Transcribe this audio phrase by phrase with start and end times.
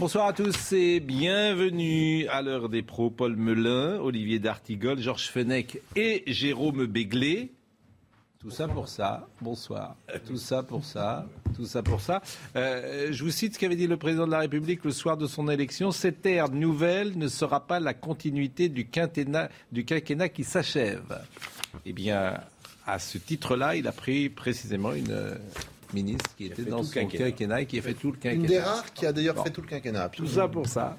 [0.00, 3.10] Bonsoir à tous et bienvenue à l'heure des pros.
[3.10, 7.52] Paul Melun, Olivier D'Artigol, Georges Fenech et Jérôme Béglé.
[8.38, 9.28] Tout ça pour ça.
[9.42, 9.96] Bonsoir.
[10.26, 11.26] Tout ça pour ça.
[11.54, 12.22] Tout ça pour ça.
[12.56, 15.26] Euh, je vous cite ce qu'avait dit le président de la République le soir de
[15.26, 15.90] son élection.
[15.90, 21.20] Cette ère nouvelle ne sera pas la continuité du quinquennat, du quinquennat qui s'achève.
[21.84, 22.40] Eh bien,
[22.86, 25.36] à ce titre-là, il a pris précisément une
[25.94, 27.60] ministre qui était dans son quinquennat.
[27.62, 28.34] et qui a fait tout le quinquennat.
[28.42, 29.44] Une des rares qui a d'ailleurs Bon.
[29.44, 30.08] fait tout le quinquennat.
[30.10, 30.96] Tout ça pour ça.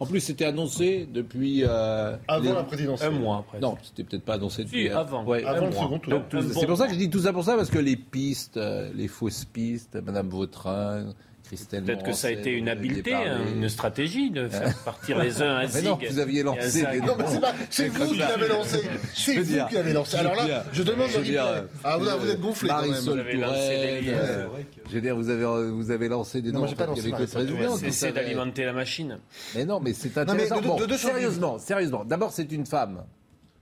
[0.00, 1.62] En plus, c'était annoncé depuis.
[1.64, 3.12] euh, Avant les- la présidentielle.
[3.14, 3.60] Un mois après.
[3.60, 4.88] Non, c'était peut-être pas annoncé depuis.
[4.88, 5.24] euh, avant.
[5.24, 5.82] ouais, Avant un le mois.
[5.84, 6.22] second tour.
[6.30, 8.56] C'est bon pour ça que je dis tout ça pour ça, parce que les pistes,
[8.56, 11.06] euh, les fausses pistes, Madame Vautrin,
[11.54, 15.40] Christelle Peut-être que ça a été une habileté, hein, une stratégie de faire partir les
[15.42, 15.84] uns à Mais Zig.
[15.84, 17.04] non, vous aviez lancé Zag.
[17.04, 17.54] Non, mais c'est pas.
[17.70, 18.80] C'est vous qui l'avez lancé.
[19.14, 20.12] C'est vous dire, qui l'avez lancé.
[20.16, 21.64] je Alors veux là, dire, je demande je le dire.
[21.82, 22.90] Ah, vous, vous êtes gonflé quand même.
[22.90, 24.18] Marisol Vous avez lancé Touraine, des liens.
[24.18, 24.46] euh,
[24.88, 27.10] je veux dire, vous avez, vous avez lancé des Non, noms lancé avait que le
[27.10, 27.56] Marisol président.
[27.62, 27.78] Touraine.
[27.78, 28.12] qui Cessez savait.
[28.12, 29.18] d'alimenter la machine.
[29.54, 30.60] Mais non, mais c'est intéressant.
[30.96, 32.04] sérieusement, sérieusement.
[32.04, 33.04] D'abord, c'est une femme.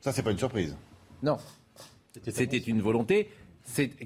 [0.01, 0.77] Ça, c'est pas une surprise.
[1.23, 1.37] Non.
[2.31, 3.29] C'était une volonté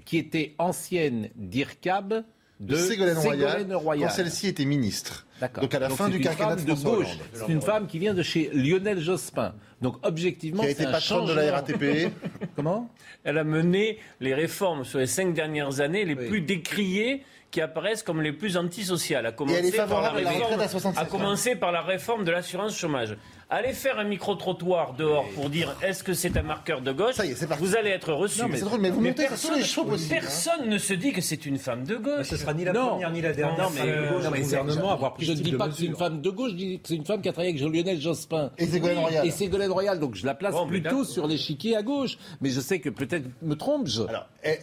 [0.04, 2.24] qui était ancienne d'IRCAB
[2.60, 4.08] de Ségolène Royal, Ségolène Royal.
[4.08, 5.26] quand celle-ci était ministre.
[5.40, 5.62] D'accord.
[5.62, 7.06] Donc à la fin c'est du une quinquennat femme de gauche.
[7.34, 9.54] C'est une femme qui vient de chez Lionel Jospin.
[9.82, 11.52] Donc objectivement, Qui a été patronne de la.
[11.52, 12.10] RATP.
[12.56, 12.90] Comment?
[13.24, 16.28] Elle a mené les réformes sur les cinq dernières années les Oui.
[16.28, 19.26] plus décriées qui apparaissent comme les plus antisociales.
[19.26, 22.30] À commencer elle est par la réforme- à 65 à commencer par la réforme de
[22.30, 23.16] l'assurance chômage.
[23.48, 27.24] Allez faire un micro-trottoir dehors pour dire est-ce que c'est un marqueur de gauche Ça
[27.24, 27.62] y est, c'est parti.
[27.64, 28.42] Vous allez être reçu.
[28.42, 30.18] Non, mais c'est drôle, mais vous montez sur personne, tous les chevaux possibles, hein.
[30.20, 32.26] personne ne se dit que c'est une femme de gauche.
[32.26, 32.88] Ce sera ni la Non.
[32.88, 34.94] première ni la dernière Non, mais- femme de non, gauche Non, mais c'est- gouvernement à
[34.94, 36.88] avoir pris je ne dis pas que c'est une femme de gauche, je dis que
[36.88, 38.50] c'est une femme qui a travaillé avec Lionel Jospin.
[38.58, 39.24] Et Ségolène Royal.
[39.24, 42.18] Et Ségolène Royal, donc je la place Bon, plutôt sur l'échiquier à gauche.
[42.40, 44.02] Mais je sais que peut-être me trompe-je.
[44.08, 44.58] Alors, eh,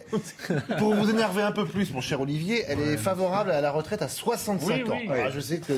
[0.76, 4.02] pour vous énerver un peu plus, mon cher Olivier, elle est favorable à la retraite
[4.02, 4.98] à 65 Oui, ans.
[5.08, 5.20] oui.
[5.20, 5.72] Alors, je sais que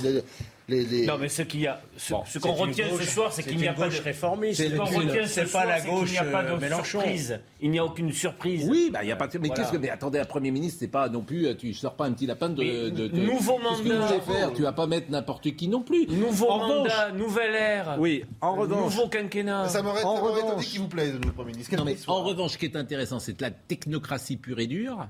[0.69, 3.05] les, les- les- Non, mais ce qu'il y a, ce, Bon, ce qu'on retient gauche-
[3.05, 4.61] ce soir, c'est qu'il n'y a pas de réformiste.
[4.69, 6.49] Ce qu'on retient ce c'est pas soir, la c'est qu'il gauche, n'y a pas de
[6.53, 6.85] euh, Mélenchon.
[7.01, 7.41] surprise.
[7.61, 8.67] Il n'y a aucune surprise.
[8.69, 9.39] Oui, bah, il y a pas de...
[9.39, 9.63] Mais Voilà.
[9.63, 9.79] qu'est-ce que...
[9.81, 11.47] Mais attendez, un Premier ministre, c'est pas non plus...
[11.47, 12.63] euh, Tu sors pas un petit lapin de...
[12.63, 14.21] Mais de, de- nouveau Qu'est-ce que vous mandat.
[14.21, 16.07] faire Tu vas pas mettre n'importe qui non plus.
[16.09, 17.97] Nouveau En mandat, nouvelle ère.
[17.99, 18.95] Oui, en revanche...
[18.97, 19.69] Nouveau quinquennat.
[19.69, 21.77] ça m'aurait revanche- qu'il vous plaise, le nouveau Premier ministre.
[21.77, 25.07] Non, mais en revanche, ce qui est intéressant, c'est la technocratie pure et dure.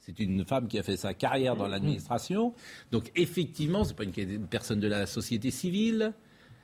[0.00, 2.54] C'est une femme qui a fait sa carrière dans l'administration.
[2.90, 6.14] Donc, effectivement, c'est pas une, une personne de la société civile.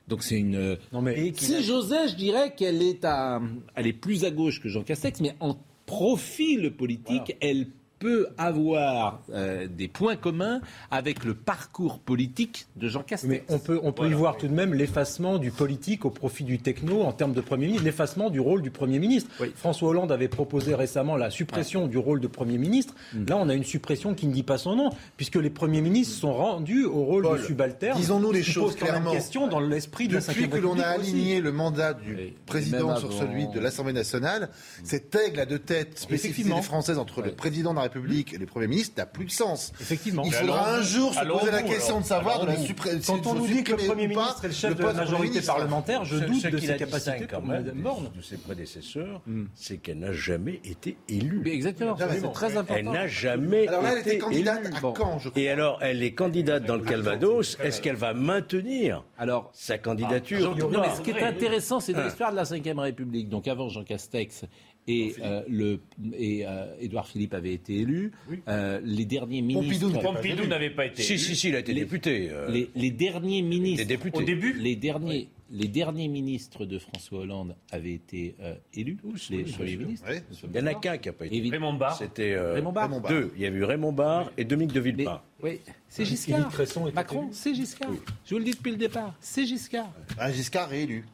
[0.08, 0.78] Donc, c'est une.
[0.92, 3.40] Non, mais- si j'osais, je dirais qu'elle est à,
[3.74, 9.20] elle est plus à gauche que Jean Castex, mais en profil politique, elle peut avoir
[9.32, 13.28] euh, des points communs avec le parcours politique de Jean Castex.
[13.30, 16.44] Mais on peut, on peut y voir tout de même l'effacement du politique au profit
[16.44, 19.30] du techno en termes de Premier ministre, l'effacement du rôle du Premier ministre.
[19.40, 19.52] Oui.
[19.56, 22.94] François Hollande avait proposé récemment la suppression du rôle de Premier ministre.
[23.14, 23.24] Mm.
[23.28, 26.14] Là, on a une suppression qui ne dit pas son nom, puisque les Premiers ministres
[26.18, 27.98] sont rendus au rôle Paul, de subalterne.
[27.98, 29.12] disons-nous les choses pose quand même clairement.
[29.12, 31.10] question dans l'esprit de la Depuis que l'on a aussi.
[31.10, 33.18] aligné le mandat du président sur avant.
[33.20, 34.50] celui de l'Assemblée nationale,
[34.84, 36.60] cette aigle à deux têtes Effectivement.
[36.62, 39.72] française entre le président de la République et le Premier ministre n'a plus de sens.
[39.80, 40.22] Effectivement.
[40.24, 43.18] Il faudra un jour se poser la question de savoir de la suppression.
[43.18, 46.04] Quand on nous dit que le Premier ministre est le chef de la majorité parlementaire,
[46.04, 48.10] je doute de ses capacités comme Madame Borne.
[48.14, 49.22] de ses prédécesseurs,
[49.54, 51.40] c'est qu'elle n'a jamais été élue.
[51.44, 52.74] Mais exactement, Non, c'est très important.
[52.76, 54.76] Elle n'a jamais Alors là, elle été était candidate élue.
[54.76, 57.56] à quand, je crois Et alors, elle est candidate dans le Calvados.
[57.62, 61.92] Est-ce qu'elle va maintenir Alors, sa candidature Non, ou mais ce qui est intéressant, c'est
[61.92, 63.28] dans l'histoire de la Ve République.
[63.28, 64.44] Donc avant Jean Castex
[64.88, 65.80] et, euh, le,
[66.16, 68.12] et euh, Édouard Philippe avait été élu,
[68.48, 71.02] euh, les derniers ministres, Pompidou n'avait pas été.
[71.02, 71.18] Si, élu.
[71.22, 72.28] si, si, il a été député.
[72.30, 74.18] euh, les, les derniers ministres, députés.
[74.18, 78.98] Au début les derniers, les derniers ministres de François Hollande avaient été euh, élus,
[79.30, 80.06] les premiers ministres.
[80.44, 81.36] Il y en a qu'un qui n'a pas été.
[81.36, 81.96] Évi- Raymond Barre.
[81.96, 82.84] C'était euh, Raymond Barre.
[82.88, 83.12] Raymond Barre.
[83.12, 83.32] deux.
[83.36, 85.20] Il y avait eu Raymond Barre et Dominique de Mais- Villepin.
[85.42, 86.52] oui, c'est Giscard.
[86.94, 87.90] Macron, c'est Giscard.
[88.24, 89.92] Je vous le dis depuis le départ, c'est Giscard.
[90.18, 91.04] Un Giscard réélu.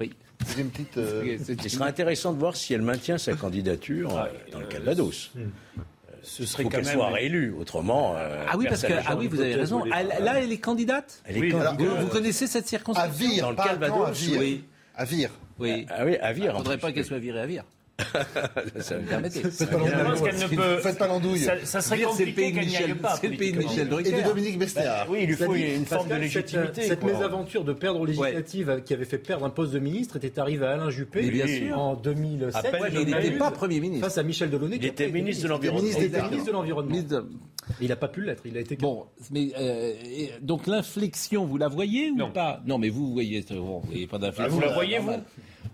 [0.00, 0.12] Oui.
[0.58, 0.96] Une petite.
[0.98, 5.30] euh, Il sera intéressant de voir si elle maintient sa candidature euh, dans le Calvados.
[6.24, 6.94] Ce Il serait faut qu'elle même.
[6.94, 8.14] soit réélue, autrement.
[8.16, 9.84] euh, Ah oui, parce que ah oui, vous avez raison.
[9.86, 11.20] Elle- là, elle est candidate.
[11.24, 11.80] Elle est Oui, candidate.
[11.80, 14.40] Vous, vous connaissez cette À circonscription Vire, Dans le pas à à Calvados, Vire.
[14.40, 14.64] oui.
[14.94, 15.30] À Vire.
[15.58, 15.86] Oui.
[15.90, 16.52] Ah oui, à Il Vire.
[16.52, 17.64] ne en faudrait pas qu'elle soit virée à Vire.
[18.80, 19.40] Ça me Permettez.
[19.42, 20.22] Faites pas Je pense l'andouille.
[20.30, 20.76] qu'elle ne peut.
[20.78, 21.38] Faites pas l'andouille.
[21.38, 23.16] Ça, ça serait Dire, c'est le pays compliqué de qu'elle n'y aille pas.
[23.20, 23.58] c'est le pays de.
[23.58, 24.08] Michel Drucker.
[24.08, 25.06] Et de Dominique Besnéard.
[25.10, 26.82] Oui, il lui faut une forme de légitimité.
[26.82, 30.16] Cette, cette mésaventure de perdre aux législatives qui avait fait perdre un poste de ministre
[30.16, 31.78] était arrivée à Alain Juppé Mais bien sûr.
[31.78, 32.54] en 2007.
[32.56, 34.06] À peine, si Mais je il n'était pas Premier ministre.
[34.06, 34.76] Face à Michel Delaunay.
[34.76, 35.88] Il qui était ministre de l'Environnement.
[35.98, 36.96] Il était ministre de l'Environnement.
[37.80, 38.42] Il n'a pas pu l'être.
[38.44, 39.92] Il a été Bon, mais euh,
[40.40, 42.30] donc l'inflexion, vous la voyez ou Non.
[42.32, 42.60] pas?
[42.66, 44.54] Non, mais vous, vous voyez, vous voyez pas d'inflexion.
[44.56, 45.22] vous la voyez, normal.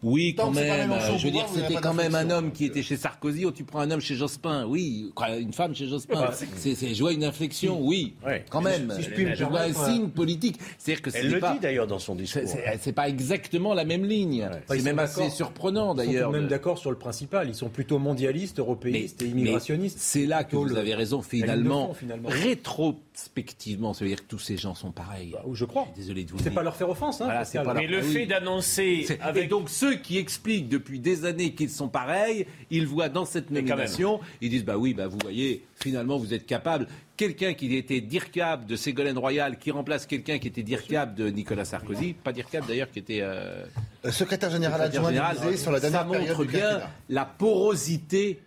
[0.02, 0.92] Oui, Tant quand même.
[1.18, 3.80] Je veux dire, c'était quand même un homme qui était chez Sarkozy, ou tu prends
[3.80, 4.64] un homme chez Jospin.
[4.66, 6.30] Oui, quoi, une femme chez Jospin.
[6.56, 8.44] C'est, c'est, je vois une inflexion, oui, Ouais.
[8.50, 8.92] quand même.
[8.96, 10.58] si je puis je vois un signe politique.
[10.78, 11.52] C'est-à-dire que Elle le pas.
[11.54, 12.42] dit d'ailleurs dans son discours.
[12.46, 14.48] c'est- c'est pas exactement la même ligne.
[14.68, 16.30] C'est ils même sont assez surprenant Ils sont d'ailleurs.
[16.30, 17.48] tout de même d'accord sur le principal.
[17.48, 19.98] Ils sont plutôt mondialistes, européistes et immigrationnistes.
[20.00, 21.92] C'est là que vous avez raison, finalement.
[21.94, 25.30] fond, Rétrospectivement, ça veut dire que tous ces gens sont pareils.
[25.32, 25.88] Bah, je crois.
[25.96, 27.20] Désolé de vous C'est pas leur faire offense.
[27.20, 27.62] Hein, Voilà, Pascal.
[27.62, 28.12] c'est pas leur- Mais le Ah oui.
[28.12, 32.46] fait d'annoncer C'est- avec Et donc ceux qui expliquent depuis des années qu'ils sont pareils,
[32.70, 36.46] ils voient dans cette nomination, ils disent bah oui, bah vous voyez, finalement vous êtes
[36.46, 36.86] capable.
[37.16, 41.64] Quelqu'un qui était DIRCAB de Ségolène Royal, qui remplace quelqu'un qui était DIRCAB de Nicolas
[41.64, 43.64] Sarkozy, pas DIRCAB d'ailleurs, qui était euh,
[44.04, 47.24] Euh, Secrétaire général adjoint général, d'Élysée sur la ça dernière période montre du bien la
[47.24, 48.38] porosité,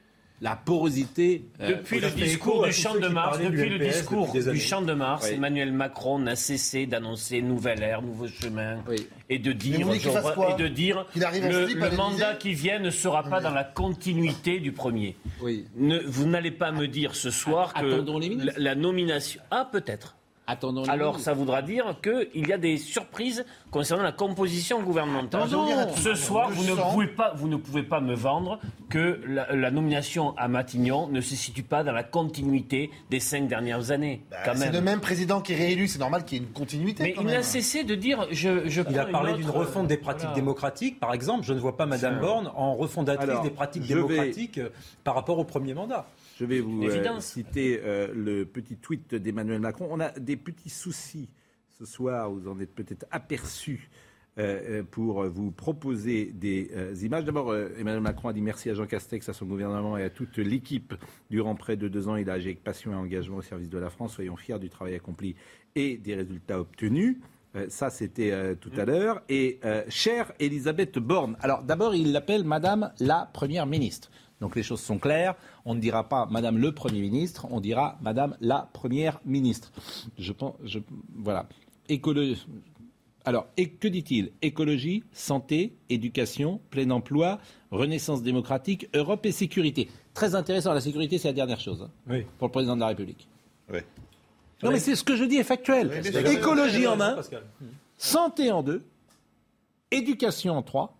[0.42, 1.46] la porosité.
[1.62, 4.60] euh, Depuis le discours du Champ de Mars, depuis le discours du.
[4.60, 5.28] Champ de Mars.
[5.30, 9.08] Emmanuel Macron n'a cessé d'annoncer nouvelle ère, nouveau chemin, Oui.
[9.30, 9.88] et de dire,
[10.34, 14.60] quoi et de dire le, slip mandat qui vient ne sera pas dans la continuité
[14.60, 15.16] du premier.
[15.42, 15.66] oui.
[15.76, 18.54] Ne- vous n'allez pas me dire ce soir que la, ministres.
[18.58, 19.42] la nomination.
[19.52, 20.16] Ah, peut-être.
[20.52, 20.84] Attendons.
[20.90, 25.48] Alors, ça voudra dire qu'il y a des surprises concernant la composition gouvernementale.
[25.96, 28.60] Ce soir, vous ne, pouvez pas, vous ne pouvez pas me vendre
[28.90, 33.48] que la, la nomination à Matignon ne se situe pas dans la continuité des cinq
[33.48, 34.22] dernières années.
[34.30, 37.04] Bah, C'est le même président qui est réélu, c'est normal qu'il y ait une continuité.
[37.04, 37.36] Mais quand il même.
[37.38, 40.24] n'a cessé de dire je, je Il a parlé une d'une autre- refonte des pratiques
[40.24, 40.36] voilà.
[40.36, 41.44] démocratiques, par exemple.
[41.46, 44.70] Je ne vois pas Madame Borne en refondatrice Alors, des pratiques vais- démocratiques euh,
[45.06, 46.06] par rapport au premier mandat.
[46.42, 49.88] Je vais vous euh, citer euh, le petit tweet d'Emmanuel Macron.
[49.92, 51.30] On a des petits soucis
[51.78, 53.92] ce soir, vous en êtes peut-être aperçus.
[54.38, 57.26] euh, pour vous proposer des euh, images.
[57.26, 60.10] D'abord, euh, Emmanuel Macron a dit merci à Jean Castex, à son gouvernement et à
[60.10, 60.96] toute l'équipe.
[61.30, 63.78] Durant près de deux ans, il a agi avec passion et engagement au service de
[63.78, 64.14] la France.
[64.14, 65.36] Soyons fiers du travail accompli
[65.76, 67.18] et des résultats obtenus.
[67.68, 69.22] Ça, c'était tout à l'heure.
[69.28, 69.60] Et
[69.90, 71.36] chère Elisabeth Borne.
[71.42, 74.10] Alors, d'abord, il l'appelle Madame la Première ministre.
[74.42, 75.36] Donc, les choses sont claires.
[75.66, 79.72] On ne dira pas Madame le Premier ministre, on dira Madame la Première ministre.
[80.18, 80.80] Je pense, je,
[81.16, 81.48] voilà.
[81.88, 82.36] Écolo-
[83.24, 84.32] alors, et que dit-il?
[84.42, 87.40] Écologie, santé, éducation, plein emploi,
[87.70, 89.90] renaissance démocratique, Europe et sécurité.
[90.16, 90.74] Très intéressant.
[90.74, 92.26] La sécurité, c'est la dernière chose hein, Oui.
[92.40, 93.28] pour le président de la République.
[93.72, 93.86] Ouais.
[94.64, 95.92] Non, mais c'est ce que je dis est factuel.
[96.04, 96.32] Oui.
[96.34, 97.44] Écologie en un, Pascal.
[97.96, 98.84] santé en deux,
[99.92, 100.98] éducation en trois.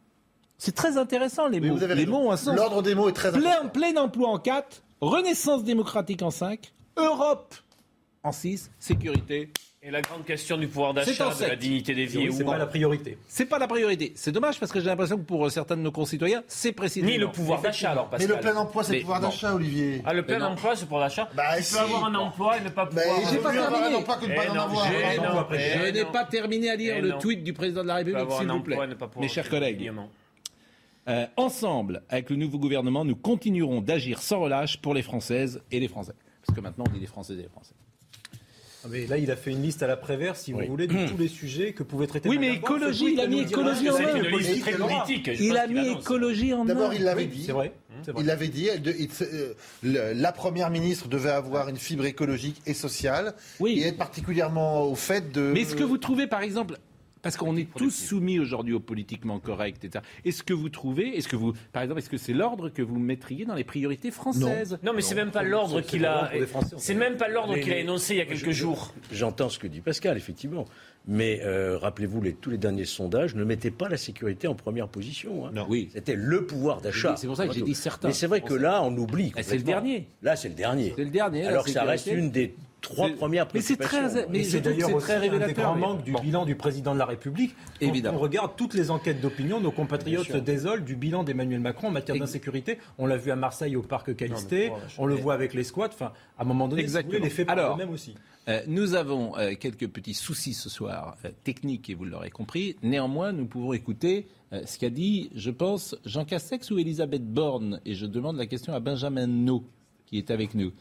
[0.64, 1.78] C'est très intéressant les Oui, mots.
[1.78, 2.20] vous avez les raison.
[2.20, 2.56] mots ont un sens.
[2.56, 3.50] L'ordre des mots est très important.
[3.72, 7.56] Plein, plein emploi en quatre, renaissance démocratique en cinq, Europe
[8.24, 9.50] en six, sécurité
[9.82, 12.32] Et la grande question du pouvoir d'achat, de la dignité des vies.
[12.32, 13.18] C'est pas la priorité.
[13.28, 14.14] C'est pas la priorité.
[14.16, 17.12] C'est dommage parce que j'ai l'impression que pour euh, certains de nos concitoyens, c'est précisément.
[17.12, 18.36] Ni le pouvoir d'achat, alors, Mais Pascal.
[18.36, 20.04] le plein emploi, c'est Mais le pouvoir d'achat, Olivier.
[20.06, 21.74] Ah, le plein Mais emploi, c'est pour l'achat Bah, Tu si.
[21.74, 23.32] peux avoir un emploi et ne pas Mais pouvoir...
[23.32, 25.56] j'ai pas avoir que de pas non, avoir.
[25.56, 28.48] Je n'ai pas terminé à lire Eh le tweet du président de la République, s'il
[28.48, 28.78] un vous plaît.
[29.18, 29.92] Mes chers collègues.
[31.08, 35.80] Euh, ensemble, avec le nouveau gouvernement, nous continuerons d'agir sans relâche pour les Françaises et
[35.80, 36.14] les Français.
[36.46, 37.74] Parce que maintenant, on dit les Françaises et les Français.
[38.84, 40.68] Ah, Mais là, il a fait une liste à l'après-vert, si vous Oui.
[40.68, 43.90] voulez, de tous les sujets que pouvait traiter Oui, mais écologie, il a mis écologie
[43.90, 45.04] en main.
[45.40, 46.96] Il a mis écologie en D'abord, main.
[46.96, 47.44] il l'avait Oui, dit.
[47.44, 47.74] C'est vrai.
[48.08, 48.24] vrai.
[48.24, 49.54] Il avait dit, elle de- il se- euh,
[49.84, 53.80] le- la première ministre devait avoir une fibre écologique et sociale Oui.
[53.80, 55.52] et être particulièrement au fait de.
[55.54, 56.78] Mais est-ce que vous trouvez, par exemple,
[57.22, 60.04] parce qu'on est tous soumis aujourd'hui au politiquement correct, etc.
[60.26, 63.00] Est-ce que vous trouvez, est-ce que vous, par exemple, est-ce que c'est l'ordre que vous
[63.00, 64.78] mettriez dans les priorités françaises?
[64.84, 66.32] Non, mais c'est même pas l'ordre qu'il a.
[66.78, 68.94] C'est même pas l'ordre qu'il a énoncé il y a quelques Je- jours.
[69.12, 70.66] J'entends ce que dit Pascal, effectivement.
[71.08, 74.88] Mais euh, rappelez-vous, les- tous les derniers sondages ne mettaient pas la sécurité en première
[74.88, 75.48] position.
[75.48, 75.66] hein.
[75.68, 75.90] Oui.
[75.94, 77.16] C'était le pouvoir d'achat.
[77.18, 78.10] C'est pour ça que j'ai dit certains.
[78.10, 79.32] Mais c'est vrai que là, on oublie.
[79.36, 80.08] Eh, c'est le dernier.
[80.22, 80.94] Là, c'est le dernier.
[80.96, 84.22] C'est le dernier, Alors que ça reste une des trois premières Mais c'est préoccupations.
[84.24, 85.64] très- mais c'est d'ailleurs très un des révélateur.
[85.66, 87.56] grands manques du bilan du président de la République.
[87.80, 88.18] Quand Évidemment.
[88.18, 91.92] on regarde toutes les enquêtes d'opinion, nos compatriotes se désolent du bilan d'Emmanuel Macron en
[91.92, 92.78] matière d'insécurité.
[92.98, 95.90] On l'a vu à Marseille au parc Calisté, Non, on le voit avec les squats.
[95.94, 97.12] Enfin, à un moment donné, si Exactement.
[97.14, 98.16] voulez, les faits Alors, parlent eux-mêmes aussi.
[98.48, 102.76] Euh, nous avons euh, quelques petits soucis ce soir, euh, techniques, et vous l'aurez compris.
[102.82, 107.80] Néanmoins, nous pouvons écouter euh, ce qu'a dit, je pense, Jean Castex ou Elisabeth Borne.
[107.86, 109.64] Et je demande la question à Benjamin No,
[110.08, 110.72] qui est avec nous.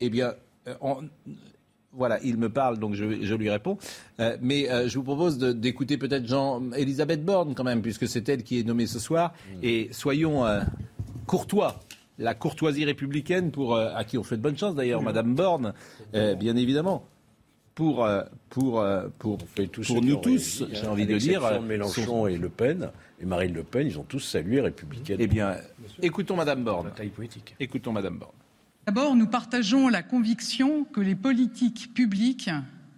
[0.00, 0.34] Eh bien,
[0.80, 1.08] on-
[1.92, 3.78] Voilà, il me parle, donc je, je lui réponds.
[4.20, 8.28] Euh, mais euh, je vous propose d'écouter peut-être Jean Elisabeth Borne quand même, puisque c'est
[8.28, 9.32] elle qui est nommée ce soir.
[9.62, 10.60] Et soyons euh,
[11.26, 11.80] courtois.
[12.18, 15.72] La courtoisie républicaine, pour, euh, à qui on fait de bonnes chances d'ailleurs, Madame Borne,
[16.14, 17.04] euh, bien évidemment.
[17.74, 19.38] Pour, euh, pour, euh, pour,
[20.02, 20.90] nous tous, réagi, j'ai hein.
[20.90, 21.44] envie À de dire.
[21.44, 25.16] euh, Mélenchon sont- et Le Pen et Marine Le Pen, ils ont tous salué républicaine.
[25.20, 25.56] Eh bien,
[26.02, 26.90] écoutons Madame Borne.
[27.60, 28.32] Écoutons Madame Borne.
[28.88, 32.48] D'abord, nous partageons la conviction que les politiques publiques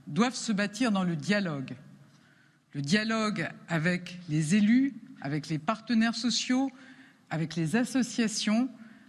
[0.06, 1.74] doivent se bâtir dans le dialogue.
[2.74, 6.70] Le dialogue avec les élus, avec les partenaires sociaux,
[7.28, 8.68] avec les associations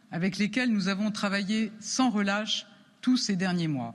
[0.09, 2.65] avec lesquelles nous avons travaillé sans relâche
[3.01, 3.93] tous ces derniers mois.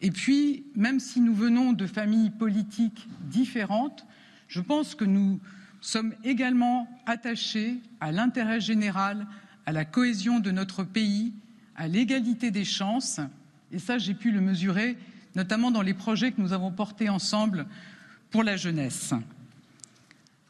[0.00, 4.04] Et puis, même si nous venons de familles politiques différentes,
[4.48, 5.38] je pense que nous
[5.80, 9.28] sommes également attachés à l'intérêt général,
[9.64, 11.34] à la cohésion de notre pays,
[11.80, 13.20] à l'égalité des chances.
[13.72, 14.98] Et ça, j'ai pu le mesurer,
[15.34, 17.64] notamment dans les projets que nous avons portés ensemble
[18.30, 19.14] pour la jeunesse.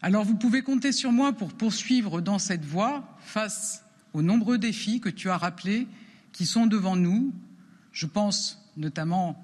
[0.03, 5.01] Alors vous pouvez compter sur moi pour poursuivre dans cette voie face aux nombreux défis
[5.01, 5.87] que tu as rappelés
[6.33, 7.33] qui sont devant nous.
[7.93, 9.41] Je pense notamment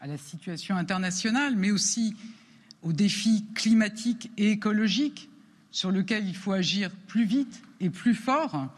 [0.00, 2.16] à la situation internationale, mais aussi
[2.82, 5.28] aux défis climatiques et écologiques
[5.72, 8.68] sur lesquels il faut agir plus vite et plus fort.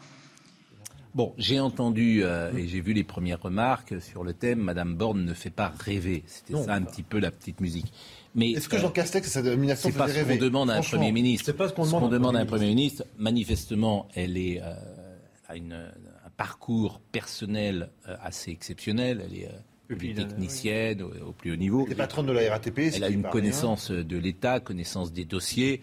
[1.13, 4.59] Bon, j'ai entendu euh, et j'ai vu les premières remarques sur le thème.
[4.59, 6.23] Madame Borne ne fait pas rêver.
[6.25, 7.91] C'était ça un petit peu la petite musique.
[8.33, 10.75] Mais Est-ce que euh, Jean Castex, sa nomination c'est pas ce qu'on rêver demande à
[10.75, 10.81] un.
[10.81, 11.45] Premier ministre.
[11.45, 13.03] C'est pas ce qu'on Ce demande qu'on à un demande à un Premier ministre.
[13.17, 14.73] Manifestement, elle est, euh,
[15.49, 19.21] a une, un parcours personnel euh, assez exceptionnel.
[19.25, 21.83] Elle est euh, polytechnicienne au, au plus haut niveau.
[21.87, 22.79] Elle est patronne de la RATP.
[22.95, 25.81] Elle a une paraît connaissance de l'État, connaissance des dossiers.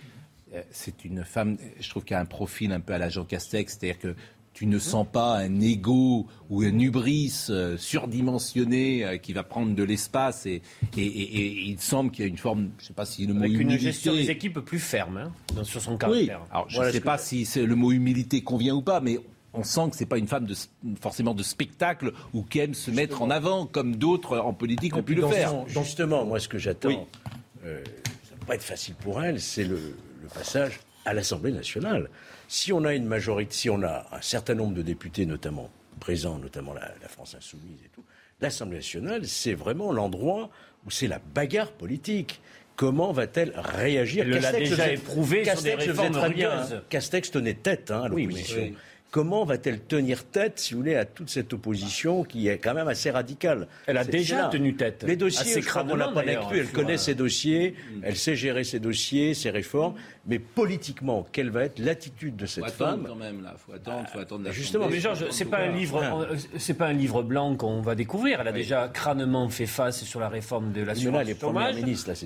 [0.71, 3.77] C'est une femme, je trouve, qui a un profil un peu à la Jean Castex,
[3.79, 4.15] c'est-à-dire que
[4.59, 9.73] tu ne sens pas un ego ou un hubris euh, surdimensionné euh, qui va prendre
[9.73, 10.63] de l'espace et,
[10.97, 13.25] et- et- et il semble qu'il y a une forme, je ne sais pas si
[13.25, 15.99] le mot Avec une humilité- gestion des équipes plus ferme hein, sur son oui.
[15.99, 16.41] caractère.
[16.51, 19.21] Alors, je Voilà ne sais pas si le mot humilité convient ou pas, mais
[19.55, 20.57] on sent que c'est pas une femme de,
[21.01, 25.05] forcément de spectacle ou qui aime se mettre en avant comme d'autres en politique ont
[25.05, 25.51] pu le faire.
[25.51, 26.97] son- Justement, moi, ce que j'attends, Oui.
[27.65, 27.81] euh,
[28.29, 29.77] ça ne va pas être facile pour elle, c'est le,
[30.21, 32.11] le passage à l'Assemblée nationale.
[32.49, 36.39] Si on a une majorité, si on a un certain nombre de députés, notamment présents,
[36.39, 38.05] notamment la, la France insoumise et tout,
[38.41, 40.51] l'Assemblée nationale, c'est vraiment l'endroit
[40.87, 42.41] où c'est la bagarre politique.
[42.77, 44.25] Comment va-t-elle réagir?
[44.25, 46.83] Elle l'a Castex déjà éprouvé sur Castex des réformes hein.
[46.89, 48.59] Castex tenait tête hein, à Oui, l'opposition.
[48.61, 48.75] oui.
[49.11, 52.89] Comment va-t-elle tenir tête, si vous voulez, à toute cette opposition qui est quand même
[52.89, 53.67] assez radicale?
[53.87, 55.03] Elle a déjà tenu tête.
[55.07, 56.23] Les dossiers, Assez je crois qu'on l'a pas.
[56.27, 59.95] Elle sur, connaît euh, ses dossiers, elle sait gérer ses dossiers, ses réformes.
[60.27, 63.07] Mais politiquement, quelle va être l'attitude de cette Faut attendre femme?
[63.09, 64.45] quand même là, faut attendre, faut attendre.
[64.45, 66.33] la justement, Mais Georges, c'est pas un livre, Voilà.
[66.33, 68.43] euh, c'est pas un livre blanc qu'on va découvrir.
[68.43, 68.59] Elle a Oui.
[68.59, 71.77] déjà crânement fait face sur la réforme de l'assurance chômage,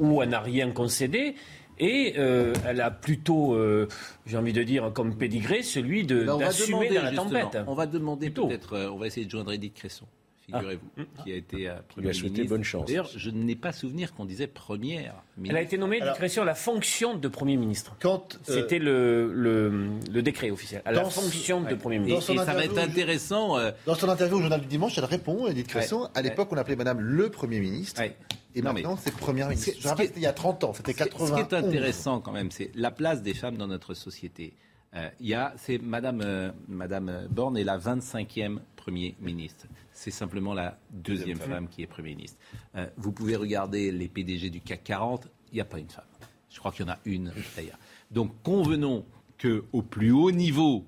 [0.00, 1.36] où elle n'a rien concédé.
[1.78, 3.88] Et euh, elle a plutôt, euh,
[4.26, 7.58] j'ai envie de dire, comme pédigré, celui de Ben, on va d'assumer dans la tempête.
[7.66, 8.48] On va demander Plutôt.
[8.48, 10.04] peut-être, euh, on va essayer de joindre Edith Cresson,
[10.46, 12.86] figurez-vous, qui a été lui a souhaité bonne chance.
[12.86, 15.56] D'ailleurs, je n'ai pas souvenir qu'on disait première Elle ministre.
[15.58, 17.96] a été nommée discrétion à la fonction de Premier ministre.
[18.00, 19.72] Quand, euh, C'était le, le,
[20.12, 20.82] le décret officiel.
[20.84, 21.74] À la ce- fonction de.
[21.74, 22.30] Premier ministre.
[22.32, 23.58] et ça va être je- intéressant.
[23.58, 26.08] euh, Dans son interview au Journal du Dimanche, elle répond, Edith Cresson.
[26.14, 28.00] À l'époque, on appelait Madame le Premier ministre.
[28.02, 28.14] ouais.
[28.54, 29.72] Et Non, mais- maintenant, c'est Première ministre.
[29.80, 31.52] Je rappelle, c'était il y a 30 ans, c'était Ce qui- 80 Ce qui est
[31.54, 34.54] intéressant quand même, c'est la place des femmes dans notre société.
[34.94, 39.66] Euh, Il y a, c'est Madame, euh, Madame Borne est la 25e Premier ministre.
[39.94, 42.36] C'est simplement la deuxième femme qui est Premier ministre.
[42.76, 46.04] Euh, vous pouvez regarder les PDG du CAC 40, il n'y a pas une femme.
[46.50, 47.78] Je crois qu'il y en a une d'ailleurs.
[48.10, 49.06] Donc convenons
[49.38, 50.84] que au plus haut niveau,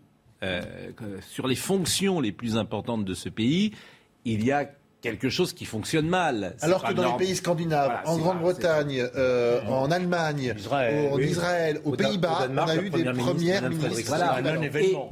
[1.23, 3.73] sur les fonctions les plus importantes de ce pays,
[4.26, 4.71] il y a
[5.04, 6.56] quelque chose qui fonctionne mal.
[6.62, 11.16] Alors pas que dans les pays scandinaves, Voilà, en Grande-Bretagne, euh, en Allemagne, Israël, en
[11.16, 11.26] oui.
[11.26, 14.02] Israël, aux Au Pays-Bas, on a eu des premières ministres.
[14.06, 14.40] Voilà.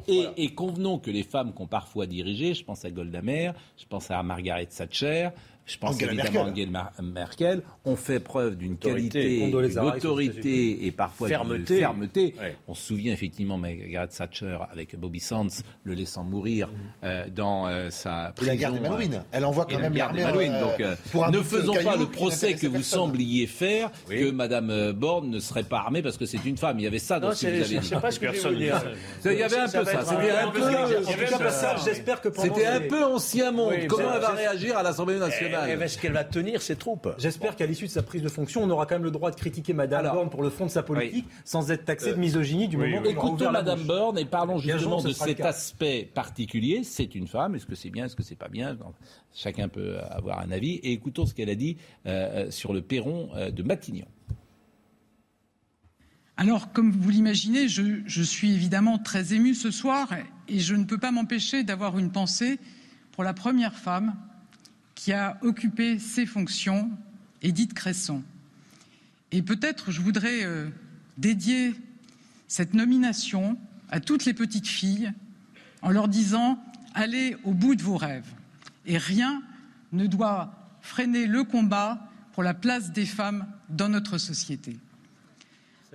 [0.09, 3.53] Et, et convenons que les femmes qui ont parfois dirigé, je pense à Golda Meir,
[3.77, 5.29] je pense à Margaret Thatcher,
[5.67, 6.63] je pense Angela évidemment à Merkel.
[6.69, 10.29] Angela Mer- Merkel, ont fait preuve d'une qualité, Condoleezza d'une Rice aux États-Unis.
[10.31, 11.57] autorité et parfois Fermeté.
[11.75, 12.35] d'une fermeté.
[12.41, 12.57] Ouais.
[12.69, 15.47] On se souvient effectivement Margaret Thatcher avec Bobby Sands,
[15.85, 16.69] le laissant mourir
[17.05, 18.51] euh, dans euh, sa Et prison.
[18.53, 19.23] la guerre des euh, Malouines.
[19.33, 20.51] Elle envoie et quand la même guerre des l'armée.
[20.51, 20.95] Euh, Donc, euh,
[21.31, 23.01] ne de faisons pas le procès que vous personne.
[23.01, 24.21] sembliez faire Oui.
[24.21, 26.79] que Madame euh, Borne ne serait pas armée parce que c'est une femme.
[26.81, 27.91] Il y avait ça dans Non, ce que vous avez dit.
[27.91, 30.07] pas ce que Personne Il y avait un peu ça.
[31.07, 31.81] C'était un peu.
[31.85, 33.75] J'espère que C'était un peu ancien monde.
[33.89, 35.52] Comment elle va réagir à l'Assemblée nationale?
[35.53, 35.79] Nationale.
[35.79, 37.09] elle- Est-ce qu'elle va tenir ses troupes?
[37.19, 39.37] J'espère qu'à l'issue de sa prise de fonction, on aura quand même le droit de
[39.37, 42.77] critiquer Madame Borne pour le fond de sa politique, sans être taxé de misogynie du
[42.77, 43.15] oui, moment oui.
[43.15, 43.83] qu'on aura Écoutons Madame.
[43.85, 46.83] Borne et parlons justement de cet aspect particulier.
[46.85, 47.55] C'est une femme.
[47.55, 48.07] Est-ce que c'est bien?
[48.07, 48.77] Est-ce que c'est pas bien?
[49.35, 50.75] Chacun peut avoir un avis.
[50.83, 54.07] Et écoutons ce qu'elle a dit euh, sur le perron euh, de Matignon.
[56.37, 60.09] Alors, comme vous l'imaginez, je, je suis évidemment très émue ce soir
[60.49, 62.59] et je ne peux pas m'empêcher d'avoir une pensée
[63.13, 64.15] pour la première femme
[65.03, 66.89] qui a occupé ces fonctions,
[67.43, 68.23] Édith Cresson.
[69.33, 70.69] Et peut-être je voudrais euh,
[71.19, 71.75] dédier
[72.47, 73.59] cette nomination
[73.91, 75.13] à toutes les petites filles
[75.81, 76.63] en leur disant
[76.95, 78.31] allez au bout de vos rêves.
[78.87, 79.43] Et rien
[79.91, 84.79] ne doit freiner le combat pour la place des femmes dans notre société.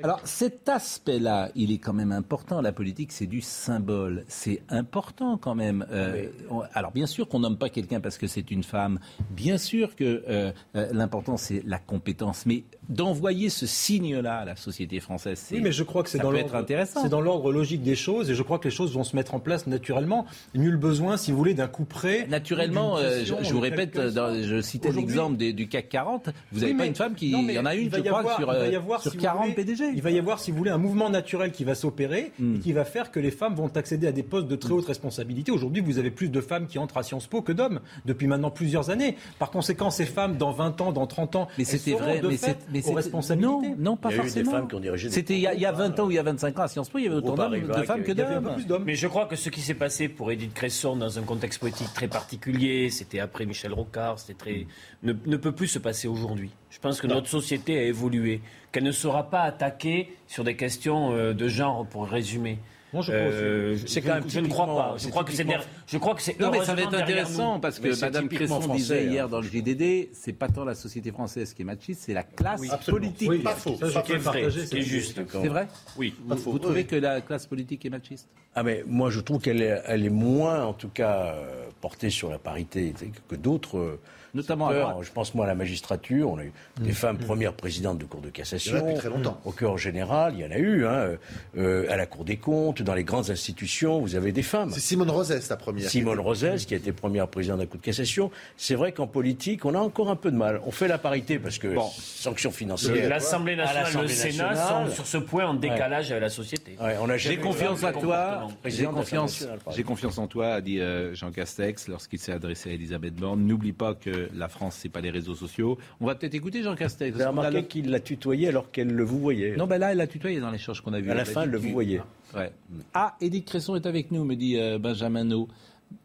[0.04, 2.62] Alors cet aspect-là, il est quand même important.
[2.62, 4.26] La politique, c'est du symbole.
[4.28, 5.86] C'est important quand même.
[5.92, 9.00] Euh, on- alors bien sûr qu'on nomme pas quelqu'un parce que c'est une femme.
[9.32, 12.46] Bien sûr que euh, euh, l'important c'est la compétence.
[12.46, 16.20] Mais d'envoyer ce signe-là à la société française, c'est Oui, mais je crois que c'est
[16.20, 17.02] dans l'ordre- être intéressant.
[17.02, 19.34] C'est dans l'ordre logique des choses et je crois que les choses vont se mettre
[19.34, 20.26] en place naturellement.
[20.54, 22.28] Nul besoin, si vous voulez, d'un coup près.
[22.28, 26.30] Naturellement, euh, pression je, je vous répète, dans- je citais l'exemple du CAC 40.
[26.52, 28.20] Vous n'avez Oui, pas une femme qui, non, il y en a une, je crois,
[28.20, 29.87] avoir- sur, il va y euh, avoir, sur si vous 40 voulez, PDG.
[29.96, 32.56] Il va y avoir, si vous voulez, un mouvement naturel qui va s'opérer Hmm.
[32.56, 34.86] et qui va faire que les femmes vont accéder à des postes de très haute
[34.86, 35.52] responsabilité.
[35.52, 38.52] Aujourd'hui, vous avez plus de femmes qui entrent à Sciences Po que d'hommes depuis maintenant
[38.52, 39.16] plusieurs années.
[39.40, 42.28] Par conséquent, ces femmes, dans 20 ans, dans 30 ans, Mais c'était seront vrai, de
[42.28, 43.48] mais fait c'est- mais aux responsabilités.
[43.48, 45.48] Non, non, pas Il y a eu des femmes qui ont dirigé C'était il y,
[45.48, 46.98] a- il y a 20 ans ou il y a 25 ans à Sciences Po,
[46.98, 48.54] il y avait autant de femmes que d'hommes.
[48.56, 48.84] plus d'hommes.
[48.86, 51.94] Mais je crois que ce qui s'est passé pour Edith Cresson dans un contexte politique
[51.94, 54.68] très particulier, c'était après Michel Rocard, c'était très
[55.04, 56.52] ne, ne peut plus se passer aujourd'hui.
[56.70, 58.42] Je pense que notre société a évolué,
[58.78, 62.60] qu'elle ne sera pas attaquée sur des questions euh, de genre, pour résumer.
[62.94, 63.38] Moi, je crois aussi.
[63.38, 64.96] Euh, je, C'est je- quand même je ne crois pas.
[64.98, 65.54] Je crois typiquement-
[65.88, 67.60] je crois que c'est Non, mais ça va être intéressant nous.
[67.60, 69.10] parce que Madame Cresson disait hein.
[69.12, 72.24] hier dans le JDD, c'est pas tant la société française qui est machiste, c'est la
[72.24, 73.08] classe absolument.
[73.08, 73.30] politique.
[73.30, 73.76] Oui, Pas faux.
[73.80, 75.20] Ça, Pas qui est c'est- juste.
[75.30, 75.68] C'est vrai
[75.98, 76.14] Oui.
[76.24, 76.86] Vous, faux, vous trouvez oui.
[76.86, 78.28] que la classe politique est machiste?
[78.56, 82.10] Ah mais moi je trouve qu'elle est, elle est moins en tout cas euh, portée
[82.12, 82.94] sur la parité
[83.28, 84.00] que d'autres.
[84.38, 84.98] Notamment à droite.
[85.02, 88.22] Je pense moi à la magistrature, on a eu des femmes premières présidentes de cour
[88.22, 88.76] de cassation.
[88.76, 89.42] Il y en a depuis très longtemps.
[89.46, 90.86] Au cœur général, il y en a eu.
[90.86, 91.18] Hein,
[91.58, 94.70] euh, à la Cour des comptes, dans les grandes institutions, vous avez des femmes.
[94.72, 95.90] C'est Simone Rosès, la première.
[95.90, 98.32] Simone Rosès, qui a été première présidente de la Cour de cassation.
[98.58, 100.62] C'est vrai qu'en politique, on a encore un peu de mal.
[100.66, 103.10] On fait la parité parce que sanctions financières.
[103.10, 104.88] L'Assemblée nationale, le Sénat nationale.
[104.88, 106.78] sont sur ce point en décalage avec la société.
[106.80, 108.48] Ouais, on a J'ai confiance un toi.
[108.66, 109.48] J'ai confiance.
[109.86, 113.46] confiance en toi, a dit euh, Jean Castex lorsqu'il s'est adressé à Elisabeth Borne.
[113.46, 115.78] N'oublie pas que la France, c'est pas les réseaux sociaux.
[116.00, 117.16] On va peut-être écouter Jean Castex.
[117.16, 119.56] Vous avez remarqué le- qu'il l'a tutoyé alors qu'elle le vous voyait.
[119.56, 121.10] Non, ben là, elle a tutoyé dans l'échange qu'on a vu.
[121.12, 122.02] À la Elle fin, dit le vous voyez.
[122.36, 122.52] Ouais.
[122.94, 125.48] Ah, Edith Cresson est avec nous, me dit euh, Benjamin No.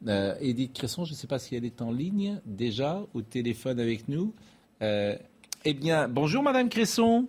[0.07, 3.81] Euh, Edith Cresson, je ne sais pas si elle est en ligne déjà, au téléphone
[3.81, 4.33] avec nous.
[4.81, 5.17] Euh,
[5.65, 7.27] eh bien, bonjour Madame Cresson.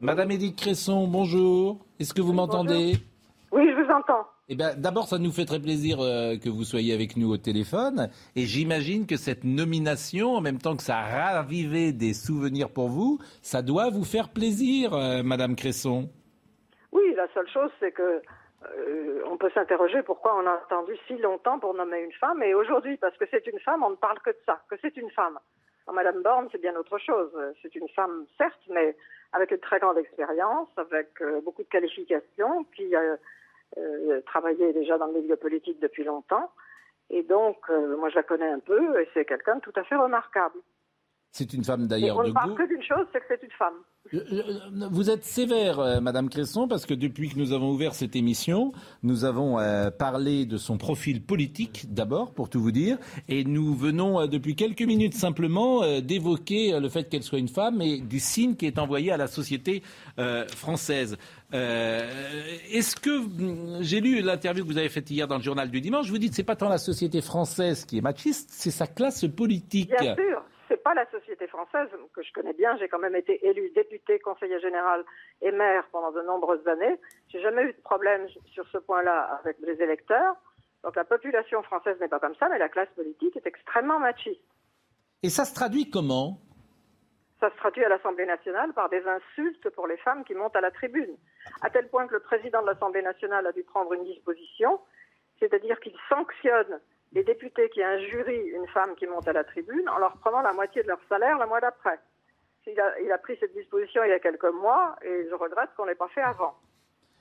[0.00, 1.78] Madame Edith Cresson, bonjour.
[1.98, 2.96] Est-ce que vous m'entendez?
[3.52, 4.26] Oui, je vous entends.
[4.52, 7.36] Eh bien, d'abord, ça nous fait très plaisir euh, que vous soyez avec nous au
[7.36, 8.10] téléphone.
[8.34, 12.88] Et j'imagine que cette nomination, en même temps que ça a ravivé des souvenirs pour
[12.88, 16.08] vous, ça doit vous faire plaisir, euh, Madame Cresson.
[16.90, 21.16] Oui, la seule chose, c'est que euh, on peut s'interroger pourquoi on a attendu si
[21.18, 22.42] longtemps pour nommer une femme.
[22.42, 24.96] Et aujourd'hui, parce que c'est une femme, on ne parle que de ça, que c'est
[24.96, 25.38] une femme.
[25.86, 27.30] Alors, Madame Borne, c'est bien autre chose.
[27.62, 28.96] C'est une femme, certes, mais
[29.32, 32.96] avec une très grande expérience, avec euh, beaucoup de qualifications, qui
[33.78, 36.50] euh, travaillé déjà dans le milieu politique depuis longtemps.
[37.10, 39.84] Et donc, euh, moi, je la connais un peu, et c'est quelqu'un de tout à
[39.84, 40.58] fait remarquable.
[41.32, 42.56] C'est une femme d'ailleurs on de ne parle goût.
[42.56, 43.74] que d'une chose, c'est que c'est une femme.
[44.14, 47.94] Euh, euh, Vous êtes sévère, euh, Madame Cresson, parce que depuis que nous avons ouvert
[47.94, 48.72] cette émission,
[49.04, 49.58] nous avons
[49.98, 54.82] parlé de son profil politique d'abord, pour tout vous dire, et nous venons depuis quelques
[54.82, 59.12] minutes simplement d'évoquer le fait qu'elle soit une femme et du signe qui est envoyé
[59.12, 59.82] à la société
[60.48, 61.16] française.
[61.52, 62.08] Euh,
[62.72, 65.80] Est-ce que hum, j'ai lu l'interview que vous avez faite hier dans le journal du
[65.80, 69.26] dimanche Vous dites c'est pas tant la société française qui est machiste, c'est sa classe
[69.26, 69.90] politique.
[70.00, 72.76] Bien sûr, c'est pas la société française que je connais bien.
[72.78, 75.04] J'ai quand même été élu député, conseiller général
[75.42, 76.96] et maire pendant de nombreuses années.
[77.28, 80.36] J'ai jamais eu de problème sur ce point-là avec les électeurs.
[80.84, 84.40] Donc la population française n'est pas comme ça, mais la classe politique est extrêmement machiste.
[85.24, 86.38] Et ça se traduit comment?
[87.40, 90.60] Ça se traduit à l'Assemblée nationale par des insultes pour les femmes qui montent à
[90.60, 91.16] la tribune.
[91.62, 94.80] À tel point que le président de l'Assemblée nationale a dû prendre une disposition,
[95.40, 96.80] c'est-à-dire qu'il sanctionne
[97.12, 100.52] les députés qui injurient une femme qui monte à la tribune en leur prenant la
[100.52, 101.98] moitié de leur salaire le mois d'après.
[102.66, 105.70] Il a, il a pris cette disposition il y a quelques mois et je regrette
[105.76, 106.54] qu'on ne l'ait pas fait avant.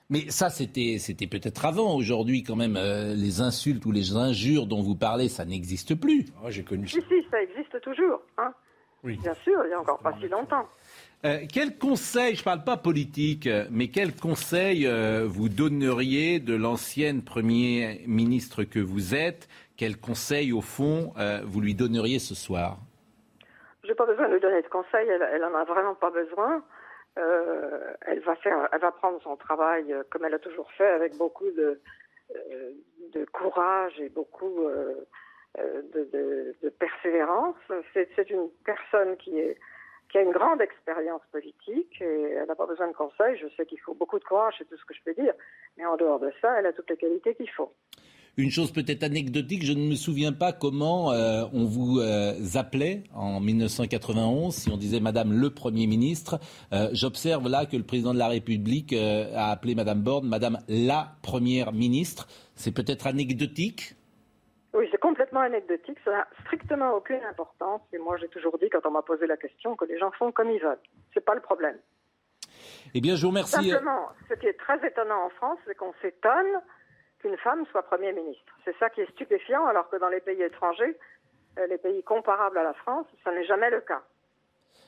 [0.09, 1.95] Mais ça, c'était, c'était peut-être avant.
[1.95, 6.25] Aujourd'hui, quand même, euh, les insultes ou les injures dont vous parlez, ça n'existe plus.
[6.43, 6.99] Ah, j'ai connu ça.
[6.99, 8.21] Si, si, ça existe toujours.
[8.37, 8.51] Hein.
[9.03, 9.17] Oui.
[9.17, 10.65] Bien sûr, il n'y a encore pas si longtemps.
[11.25, 16.39] Euh, quel conseil, je ne parle pas politique, euh, mais quel conseil euh, vous donneriez
[16.39, 19.49] de l'ancienne Premier ministre que vous êtes?
[19.75, 21.13] Quel conseil, au fond,
[21.45, 22.79] vous lui donneriez ce soir?
[23.85, 26.61] J'ai pas besoin de lui donner de conseils, elle, elle en a vraiment pas besoin.
[27.15, 31.49] Elle va faire, elle va prendre son travail comme elle a toujours fait, avec beaucoup
[31.51, 31.79] de,
[33.31, 34.67] courage et beaucoup
[35.55, 37.55] de, persévérance.
[37.93, 39.57] C'est une personne qui est
[40.09, 43.37] qui a une grande expérience politique et elle n'a pas besoin de conseils.
[43.37, 45.33] Je sais qu'il faut beaucoup de courage, c'est tout ce que je peux dire.
[45.77, 47.71] Mais en dehors de ça, elle a toutes les qualités qu'il faut.
[48.37, 53.03] Une chose peut-être anecdotique, je ne me souviens pas comment euh, on vous euh, appelait
[53.13, 56.39] en 1991, si on disait Madame le Premier ministre.
[56.71, 61.17] Euh, J'observe là que le président de la République a appelé Madame Borne Madame la
[61.21, 62.27] Première ministre.
[62.55, 63.95] C'est peut-être anecdotique
[65.29, 67.81] complètement anecdotique, ça n'a strictement aucune importance.
[67.93, 70.31] Et moi, j'ai toujours dit, quand on m'a posé la question, que les gens font
[70.31, 70.79] comme ils veulent.
[71.13, 71.77] C'est pas le problème.
[72.93, 73.69] Eh bien, je vous remercie.
[73.69, 76.61] Simplement, ce qui est très étonnant en France, c'est qu'on s'étonne
[77.19, 78.53] qu'une femme soit Premier ministre.
[78.65, 80.97] C'est ça qui est stupéfiant, alors que dans les pays étrangers,
[81.59, 84.01] euh, les pays comparables à la France, ça n'est jamais le cas.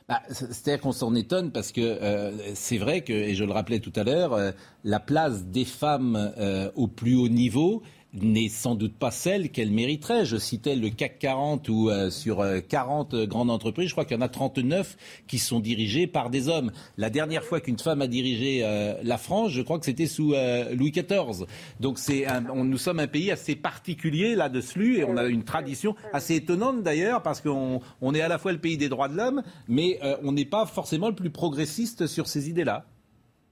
[0.10, 3.52] Bah, c'est- C'est-à-dire qu'on s'en étonne parce que euh, c'est vrai que, et je le
[3.52, 4.52] rappelais tout à l'heure, euh,
[4.84, 9.72] la place des femmes euh, au plus haut niveau n'est sans doute pas celle qu'elles
[9.72, 10.26] mériteraient.
[10.26, 14.18] Je citais le CAC 40 où euh, sur euh, 40 grandes entreprises, je crois qu'il
[14.18, 14.98] y en a 39
[15.28, 16.72] qui sont dirigées par des hommes.
[16.98, 20.34] La dernière fois qu'une femme a dirigé euh, la France, je crois que c'était sous
[20.34, 21.46] euh, Louis XIV.
[21.80, 26.36] Donc c'est nous sommes un pays assez particulier là-dessus et on a une tradition assez
[26.36, 29.42] étonnante d'ailleurs parce qu'on on est à la fois le pays des droits de l'homme,
[29.68, 32.86] mais euh, on n'est pas forcément le plus progressiste sur ces idées-là.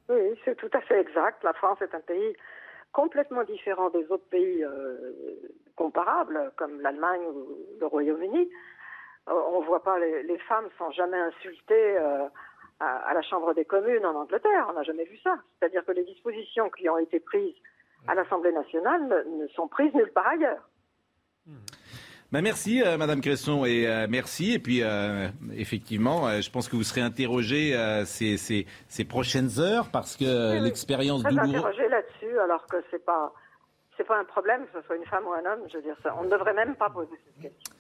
[0.10, 1.43] Oui, c'est tout à fait exact.
[1.43, 2.36] La France est un pays
[2.91, 4.95] complètement différent des autres pays euh,
[5.75, 8.49] comparables, comme l'Allemagne ou le Royaume-Uni.
[9.28, 12.28] Euh, on ne voit pas, les, les femmes sont jamais insultées euh,
[12.80, 14.67] à, à la Chambre des communes en Angleterre.
[14.69, 15.36] On n'a jamais vu ça.
[15.60, 17.56] C'est-à-dire que les dispositions qui ont été prises
[18.08, 20.69] à l'Assemblée nationale ne, ne sont prises nulle part ailleurs.
[22.32, 24.54] Ben merci, euh, Madame Cresson, et euh, merci.
[24.54, 27.73] Et puis, euh, effectivement, je pense que vous serez interrogée
[28.06, 30.63] ces, ces- ces prochaines heures parce que Oui, oui.
[30.65, 31.75] l'expérience douloureuse.
[32.38, 33.34] Alors que c'est pas
[33.98, 35.60] c'est pas un problème que ce soit une femme ou un homme.
[35.70, 37.74] Je veux dire ça, on ne devrait même pas poser cette question.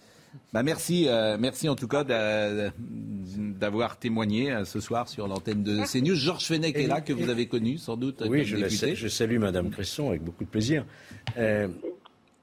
[0.53, 5.63] Ben merci, euh, merci en tout cas d'a- d'avoir témoigné euh, ce soir sur l'antenne
[5.63, 6.15] de CNews.
[6.15, 9.07] Georges Fenech est là, que vous avez connu sans doute Oui, comme je, la je
[9.07, 10.85] salue Madame Cresson avec beaucoup de plaisir.
[11.37, 11.67] Euh,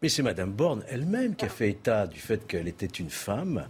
[0.03, 3.67] mais c'est Madame Borne elle-même qui a fait état du fait qu'elle était une femme.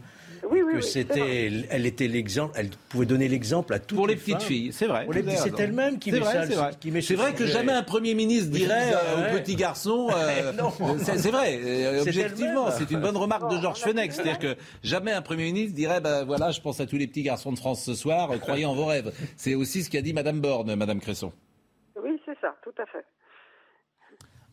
[0.50, 1.14] Oui, oui, que oui, c'est vrai.
[1.16, 4.42] c'était, elle était l'exemple, elle pouvait donner l'exemple à toutes Pour les les petites femmes.
[4.48, 5.06] filles, c'est vrai.
[5.36, 6.70] C'est elle-même qui met vrai, ça, c'est vrai.
[6.80, 10.08] qui met C'est ce vrai que jamais un Premier ministre dirait euh, au petit garçon.
[10.16, 10.52] euh,
[10.98, 14.12] c'est c'est vrai, euh, C'est objectivement, c'est une bonne remarque de Georges Fenech.
[14.12, 17.22] C'est-à-dire que jamais un Premier ministre dirait ben voilà, je pense à tous les petits
[17.22, 19.12] garçons de France ce soir, euh, croyez en vos rêves.
[19.36, 21.32] C'est aussi ce qu'a dit Madame Borne, Madame Cresson.
[22.02, 23.04] Oui, c'est ça, tout à fait.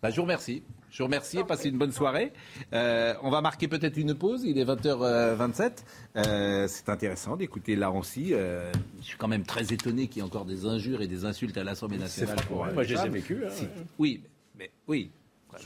[0.02, 0.63] Bah, je vous remercie.
[0.93, 1.39] Je vous remercie.
[1.47, 2.32] Passez une bonne soirée.
[2.71, 4.43] Euh, on va marquer peut-être une pause.
[4.45, 5.71] Il est 20h27.
[6.17, 8.29] Euh, c'est intéressant d'écouter là aussi.
[8.34, 11.25] Euh, je suis quand même très étonné qu'il y ait encore des injures et des
[11.25, 12.36] insultes à l'Assemblée nationale.
[12.47, 13.41] pour, euh, Moi, je les ai vécues.
[13.43, 13.49] hein.
[13.49, 14.21] Si- Oui,
[14.58, 15.10] mais oui.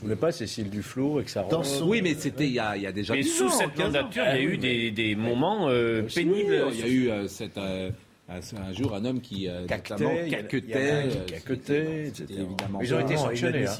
[0.02, 2.58] Vous ne pas Cécile Duflot et que ça Dans son- Oui, mais c'était il y
[2.58, 4.02] a, il y a déjà Mais 10 sous ans, cette 15 ans.
[4.02, 6.66] mandature, il y a eu des, des moments euh, Oui, pénibles.
[6.72, 7.90] Il y a eu euh, cette, euh,
[8.28, 10.34] un, un jour un homme qui euh, Caquetait, qui
[10.74, 12.26] euh, caquetait, etc.
[12.28, 13.66] évidemment Ils ont été sanctionnés.
[13.66, 13.72] hein.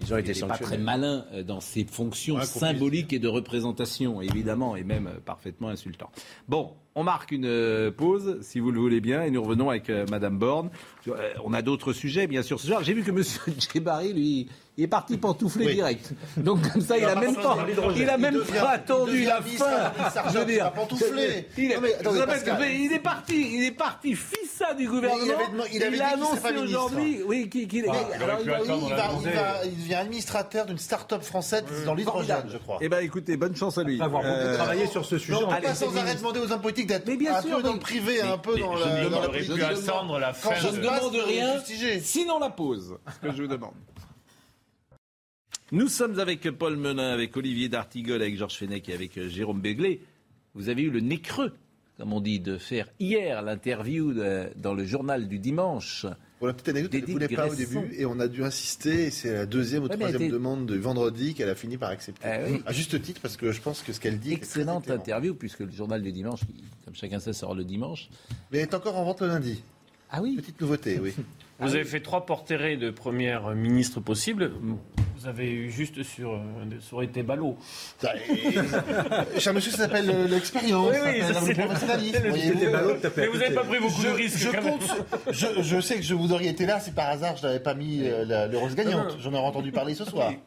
[0.00, 4.20] Ils ont Il été pas très malin euh, dans ses fonctions symboliques et de représentation,
[4.22, 6.10] évidemment, et même parfaitement insultant.
[6.48, 10.38] Bon, on marque une pause, si vous le voulez bien, et nous revenons avec Madame
[10.38, 10.70] Borne.
[11.44, 12.82] On a d'autres sujets, bien sûr, ce soir.
[12.84, 15.74] J'ai vu que Monsieur Djebari, lui, il est parti pantoufler Oui.
[15.74, 16.12] direct.
[16.36, 17.56] Donc comme ça, il a même pas
[17.96, 19.92] il a même Il devient- pas il attendu la fin.
[20.28, 21.48] Je veux il dire, pantoufler.
[21.56, 22.70] il est, Non, mais attendez, je Pascal.
[22.70, 25.24] il est parti, il est parti fissa du gouvernement.
[25.72, 29.30] il avait il a annoncé aujourd'hui, oui, qu'il alors, il va- oui, il, va, il,
[29.30, 32.78] va- il devient administrateur d'une start-up française dans l'hydrogène, je crois.
[32.82, 34.00] Eh ben, écoutez, bonne chance à lui.
[34.00, 35.32] Avoir beaucoup Euh, travaillé sur ce sujet.
[35.32, 37.40] Non, on peut allez, pas sans arrêt demander aux hommes politiques d'être Mais bien un
[37.42, 39.08] sûr, peu dans le privé, un peu dans, je la, ne
[40.34, 40.86] fin Je ne de...
[40.86, 41.54] passe, demande rien,
[42.02, 43.72] sinon la pause, ce que je vous demande.
[45.76, 49.60] Nous sommes avec Paul Menin, avec Olivier D'Artigol, avec Georges Fenech et avec euh, Jérôme
[49.60, 50.00] Béglé.
[50.54, 51.52] Vous avez eu le nez creux,
[51.98, 54.14] comme on dit, de faire hier l'interview
[54.56, 56.06] dans le journal du dimanche.
[56.38, 59.10] Pour la petite anecdote, elle ne voulait pas au début et on a dû insister.
[59.10, 62.26] C'est la deuxième ou Ouais, troisième était- demande de vendredi qu'elle a fini par accepter.
[62.26, 62.62] Ah oui.
[62.64, 64.32] À juste titre, parce que je pense que ce qu'elle dit.
[64.32, 66.40] Excellente interview, puisque le journal du dimanche,
[66.86, 68.08] comme chacun sait, sort le dimanche.
[68.50, 69.62] Mais elle est encore en vente le lundi.
[70.10, 71.12] Ah oui Petite nouveauté, oui.
[71.60, 74.52] Vous avez fait trois portérés de première ministre possible.
[75.26, 76.34] Vous avez eu juste sur.
[76.34, 76.38] euh,
[76.80, 77.56] Ça aurait été ballot.
[79.38, 82.22] Ça, monsieur qui s'appelle euh, l'expérience, Oui, oui, ça ça, s'appelle c'est- le professionnalisme.
[82.64, 84.38] le- ballot, t'as Mais vous n'avez pas pris beaucoup de Je, risques.
[84.38, 84.78] je quand même.
[84.78, 84.96] compte,
[85.30, 87.74] je, je sais que je vous auriez été là si par hasard je n'avais pas
[87.74, 89.16] mis euh, la- l'heureuse gagnante.
[89.20, 90.32] J'en aurais entendu parler ce soir.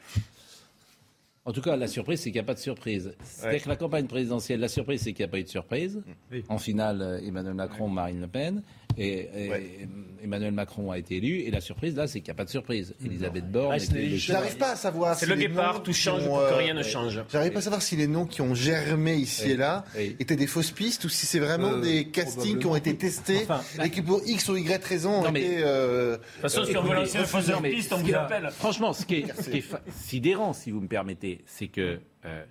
[1.45, 3.15] En tout cas, la surprise, c'est qu'il n'y a pas de surprise.
[3.23, 5.99] C'est-à-dire que la campagne présidentielle, la surprise, c'est qu'il n'y a pas eu de surprise.
[6.31, 6.43] Oui.
[6.47, 8.61] En finale, euh, Emmanuel Macron, Marine Le Pen.
[8.97, 9.63] Et, et- Ouais.
[9.63, 11.39] et Emmanuel Macron a été élu.
[11.41, 12.93] Et la surprise, là, c'est qu'il n'y a pas de surprise.
[13.05, 13.79] Elisabeth Borne.
[13.79, 15.15] Je n'arrive pas à savoir.
[15.15, 17.23] C'est si le noms tout qui change pour que euh, rien ne change.
[17.31, 19.51] J'arrive pas à savoir si les noms qui ont germé ici Oui.
[19.51, 20.15] et là Oui.
[20.19, 23.43] étaient des fausses pistes ou si c'est vraiment Euh, des castings qui ont été testés
[23.43, 25.57] Enfin, et qui pour X ou Y raison ont Non, mais- été.
[25.63, 28.13] euh, De toute façon, si on veut lancer un faiseur non, mais piste, on vous
[28.13, 28.49] appelle.
[28.51, 29.25] Franchement, ce qui est,
[30.01, 32.43] sidérant, si vous me permettez, c'est que euh,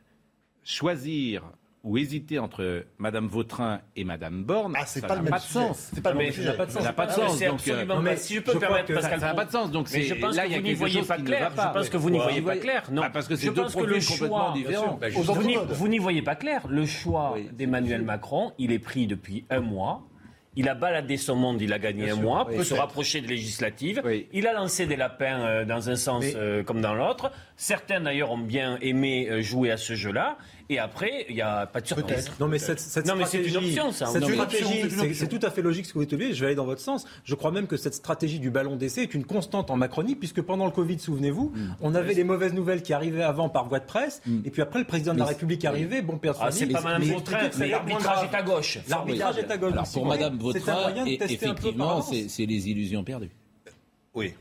[0.64, 1.42] choisir
[1.88, 5.90] ou hésiter entre Madame Vautrin et Madame Borne, Ah, ça n'a pas de sens.
[5.94, 7.40] C'est pas le même ça n'a pas de Ça n'a pas de Ah, sens.
[7.40, 8.16] donc, euh, non, mais.
[8.16, 9.70] Si je peux je permettre, Pascal ça n'a pas de sens.
[9.70, 11.50] Donc Mais c'est je pense là, que il y a vous n'y voyez pas clair.
[11.56, 12.82] Je pense que vous n'y voyez pas clair.
[12.92, 13.02] Non.
[13.04, 14.98] Ah, parce que c'est deux profils complètement choix, différents.
[15.00, 15.64] Bien sûr.
[15.74, 16.66] Vous n'y- voyez pas clair.
[16.68, 20.02] Le choix Oui, d'Emmanuel Macron, il est pris depuis un mois.
[20.56, 22.80] Il a baladé son monde, il a gagné un mois pour se Peut-être.
[22.80, 24.02] rapprocher de législatives.
[24.04, 24.26] Oui.
[24.32, 27.30] Il a lancé des lapins euh, dans un sens Mais- euh, comme dans l'autre.
[27.56, 30.36] Certains d'ailleurs ont bien aimé euh, jouer à ce jeu-là.
[30.70, 32.30] Et après, il n'y a pas de surprise.
[32.38, 34.06] Non, mais cette, cette Non, mais c'est une stratégie, option, ça.
[34.06, 35.98] cette stratégie, C'est une option, c'est une c'est- c'est tout à fait logique ce que
[35.98, 36.34] vous dites.
[36.34, 37.06] Je vais aller dans votre sens.
[37.24, 40.42] Je crois même que cette stratégie du ballon d'essai est une constante en Macronie, puisque
[40.42, 41.74] pendant le Covid, souvenez-vous, Mm.
[41.80, 44.78] on avait les mauvaises nouvelles qui arrivaient avant par voie de presse, et puis après
[44.78, 48.24] le président de la République arrivait, bon de Ah, c'est pas Madame Vautrin, mais l'arbitrage
[48.30, 48.78] est à gauche.
[48.88, 49.72] L'arbitrage est à gauche.
[49.72, 53.30] Alors pour Madame Vautrin, par effectivement, c'est les illusions perdues.
[54.14, 54.34] Oui.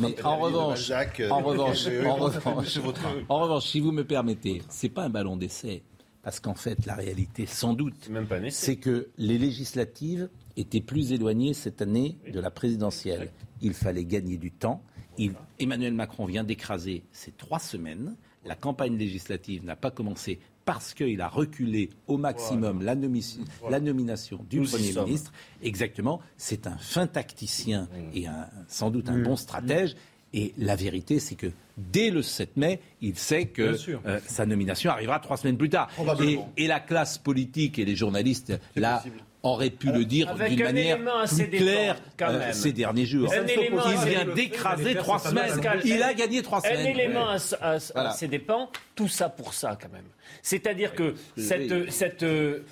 [0.00, 3.10] Mais en revanche, Jacques, euh, en revanche, euh, en euh, revanche, Monsieur Vautrin.
[3.28, 5.82] en revanche, si vous me permettez, c'est pas un ballon d'essai,
[6.22, 8.08] parce qu'en fait, la réalité, sans doute,
[8.50, 13.30] C'est que les législatives étaient plus éloignées cette année de la présidentielle.
[13.60, 14.82] Il fallait gagner du temps.
[15.18, 18.16] Il- Emmanuel Macron vient d'écraser ces trois semaines.
[18.44, 23.38] La campagne législative n'a pas commencé parce qu'il a reculé au maximum la, nomi-
[23.70, 25.32] la nomination du Nous Premier ministre.
[25.62, 26.20] Exactement.
[26.36, 29.94] C'est un fin tacticien et un- sans doute un bon stratège.
[30.36, 31.46] Et la vérité, c'est que
[31.78, 33.62] dès le 7 mai, il sait que
[34.04, 35.88] euh, sa nomination arrivera trois semaines plus tard.
[36.24, 39.02] Et, et la classe politique et les journalistes, là,
[39.44, 42.52] auraient pu le dire avec d'une un manière élément assez plus claire euh, même.
[42.52, 43.32] ces derniers jours.
[43.32, 45.48] Un élément Il vient d'écraser trois semaines.
[45.52, 46.86] Pascal, Il un- a gagné trois Un semaines.
[46.86, 48.10] élément à, à- à Voilà.
[48.12, 50.04] ses dépens, tout ça pour ça quand même.
[50.42, 52.64] C'est-à-dire que cette, euh,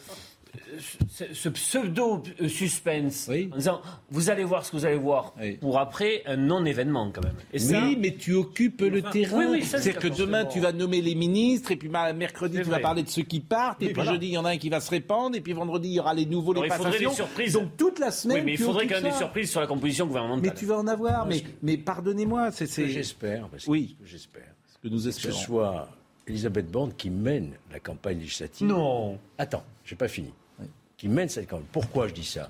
[1.09, 3.49] ce, ce pseudo-suspense, Oui.
[3.53, 5.57] en disant vous allez voir ce que vous allez voir, Oui.
[5.57, 7.35] pour après un non-événement quand même.
[7.53, 9.39] Et ça, Oui, mais tu occupes le Enfin, terrain.
[9.39, 12.59] oui, oui, ça, c'est C'est que demain, tu vas nommer les ministres, et puis mercredi,
[12.59, 14.13] tu vas parler de ceux qui partent, et puis voilà.
[14.13, 16.01] jeudi, il y en a un qui va se répandre, et puis vendredi, il y
[16.01, 17.53] aura les nouveaux, Alors, les il faudrait des surprises.
[17.55, 20.07] Donc toute la semaine, oui, mais il faudrait quand même des surprises sur la composition
[20.07, 20.43] gouvernementale.
[20.51, 21.27] Mais tu vas en avoir.
[21.27, 23.97] Mais, mais pardonnez-moi, c'est Ce que c'est j'espère, Oui.
[23.99, 25.37] ce que j'espère, ce que nous que ce espérons.
[25.39, 25.89] soit
[26.27, 28.67] Elisabeth Borne qui mène la campagne législative.
[28.67, 29.19] Non.
[29.39, 30.33] Attends, j'ai pas fini.
[31.03, 31.67] Qui mène cette campagne.
[31.73, 32.49] Pourquoi je dis ça.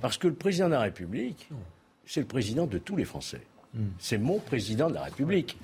[0.00, 1.48] Parce que le président de la République,
[2.04, 3.42] c'est le président de tous les Français.
[4.00, 5.56] C'est mon président de la République.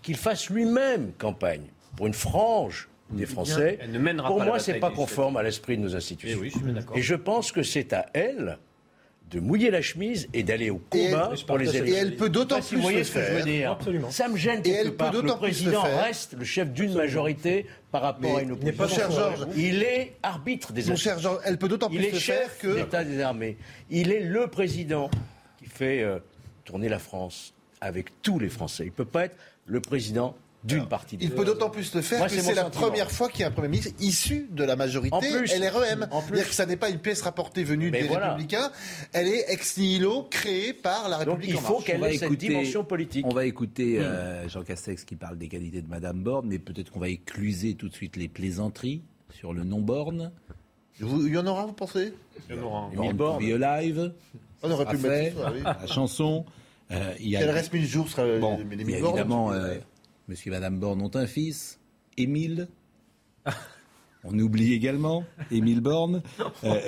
[0.00, 3.78] Qu'il fasse lui-même campagne pour une frange des Français.
[4.26, 6.38] Pour moi, c'est bataille pas conforme à l'esprit de nos institutions.
[6.38, 6.96] Eh oui, je suis bien d'accord.
[6.96, 8.56] Et je pense que c'est à elle
[9.32, 11.98] de mouiller la chemise et d'aller au Et combat elle- pour les et élections.
[12.00, 13.44] elle peut d'autant plus vous voyez le ce que je veux faire.
[13.46, 13.70] dire.
[13.72, 14.10] Absolument.
[14.10, 16.04] Ça me gêne Et quelque elle peut part que le d'autant plus le président faire.
[16.04, 18.76] reste le chef d'une majorité par rapport Mais à une opposition.
[18.76, 19.46] pas cher Georges.
[19.56, 22.42] Il est arbitre des Mon cher Georges, elle peut d'autant il plus est le faire
[22.50, 22.74] chef que.
[22.76, 23.56] d'État des armées.
[23.90, 25.10] Il est le président
[25.58, 26.18] qui fait euh,
[26.64, 28.84] tourner la France avec tous les Français.
[28.84, 32.02] Il ne peut pas être le président d'une partie des Il peut d'autant plus le
[32.02, 32.86] faire Moi, que c'est la sentiment.
[32.86, 35.58] première fois qu'il y a un Premier ministre issu de la majorité En plus.
[35.58, 36.06] LREM.
[36.10, 36.28] En plus.
[36.28, 38.28] C'est-à-dire que ça n'est pas une pièce rapportée venue Mais des voilà.
[38.34, 38.70] Républicains,
[39.12, 41.84] elle est ex nihilo créée par la Donc République il en faut marche.
[41.86, 43.26] qu'elle ait cette dimension politique.
[43.28, 46.90] On va écouter euh, Jean Castex qui parle des qualités de Madame Borne, mais peut-être
[46.92, 50.30] qu'on va écluser tout de suite les plaisanteries sur le non-borne.
[51.00, 52.12] Vous- Il y en aura, vous pensez?
[52.48, 53.44] Émile Born to Borne.
[53.44, 54.12] be alive.
[54.62, 55.60] On aurait pu mettre soir, oui.
[55.64, 56.44] La chanson.
[56.92, 59.00] Euh, il y a, Si elle reste mille jours, ce sera bon, les il y
[59.00, 59.16] bornes.
[59.16, 59.74] évidemment, euh,
[60.28, 61.80] Monsieur et Madame Borne ont un fils,
[62.16, 62.68] Émile.
[64.24, 66.22] On oublie également Émile Borne.
[66.64, 66.78] Euh,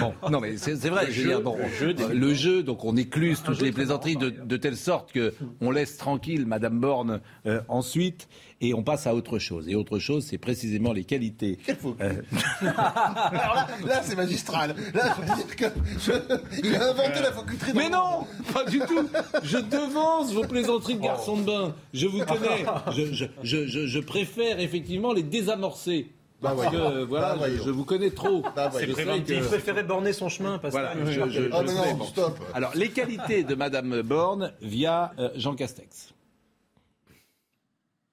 [0.00, 1.06] bon, non mais c'est vrai.
[1.06, 3.60] Le je veux jeu- dire, bon, le jeu d'Émile le jeu, donc on écluse toutes
[3.62, 8.28] les plaisanteries de, de telle sorte que on laisse tranquille Madame Borne euh, ensuite
[8.60, 9.68] et on passe à autre chose.
[9.68, 11.58] Et autre chose, c'est précisément les qualités.
[12.00, 12.12] Euh,
[12.60, 14.74] Alors là, là c'est magistral.
[14.94, 15.64] Là, je veux dire que
[16.00, 17.66] je- il a inventé la faculté.
[17.76, 19.08] Mais non, pas du tout.
[19.44, 21.74] Je devance vos plaisanteries de garçon de bain.
[21.94, 22.64] Je vous connais.
[22.92, 26.10] Je, je, je, je- je préfère effectivement les désamorcer.
[26.42, 28.42] Parce que, euh, voilà, Bah, je, vous connais trop.
[28.56, 30.96] Bah, que- Il préférait borner son chemin, Pascal.
[30.96, 32.04] Voilà, je, je- Oh, je mais non, bon.
[32.04, 32.38] stop.
[32.52, 36.12] Alors, les qualités de Madame Borne via euh, Jean Castex.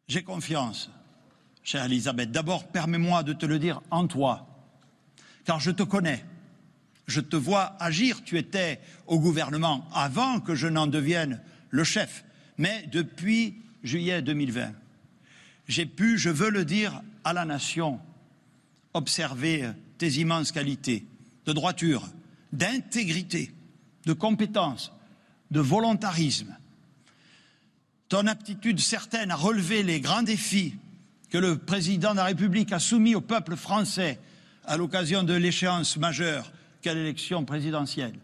[0.07, 0.89] J'ai confiance,
[1.63, 2.31] chère Elisabeth.
[2.31, 4.47] D'abord, permets-moi de te le dire en toi,
[5.45, 6.23] car je te connais.
[7.07, 8.23] Je te vois agir.
[8.23, 12.23] Tu étais au gouvernement avant que je n'en devienne le chef.
[12.59, 14.71] Mais depuis juillet 2020,
[15.67, 17.99] j'ai pu, je veux le dire à la nation,
[18.93, 21.05] observer tes immenses qualités
[21.45, 22.07] de droiture,
[22.51, 23.53] d'intégrité,
[24.05, 24.91] de compétence,
[25.51, 26.55] de volontarisme,
[28.07, 30.75] ton aptitude certaine à relever les grands défis
[31.29, 34.19] que le président de la République a soumis au peuple français
[34.65, 38.19] à l'occasion de l'échéance majeure qu'est l'élection présidentielle.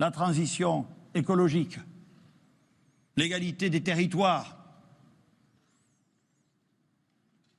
[0.00, 1.78] La transition écologique,
[3.16, 4.58] l'égalité des territoires,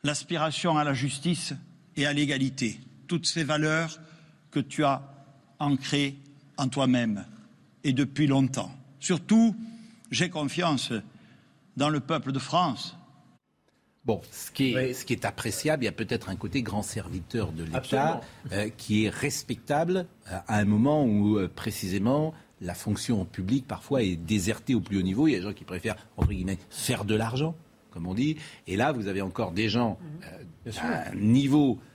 [0.03, 1.53] l'aspiration à la justice
[1.97, 3.99] et à l'égalité, toutes ces valeurs
[4.51, 5.01] que tu as
[5.60, 6.15] ancrées
[6.58, 7.25] en toi-même
[7.84, 8.71] et depuis longtemps.
[8.99, 9.55] Surtout,
[10.12, 10.91] j'ai confiance
[11.77, 12.97] dans le peuple de France.
[14.05, 14.93] Bon, ce qui est, Oui.
[14.93, 18.69] ce qui est appréciable, il y a peut-être un côté grand serviteur de l'État euh,
[18.77, 24.15] qui est respectable euh, à un moment où, euh, précisément, la fonction publique parfois est
[24.15, 25.27] désertée au plus haut niveau.
[25.27, 27.55] Il y a des gens qui préfèrent, entre guillemets, faire de l'argent,
[27.95, 28.36] comme on dit.
[28.67, 29.97] Et là, vous avez encore des gens
[30.65, 31.94] euh, à un niveau euh,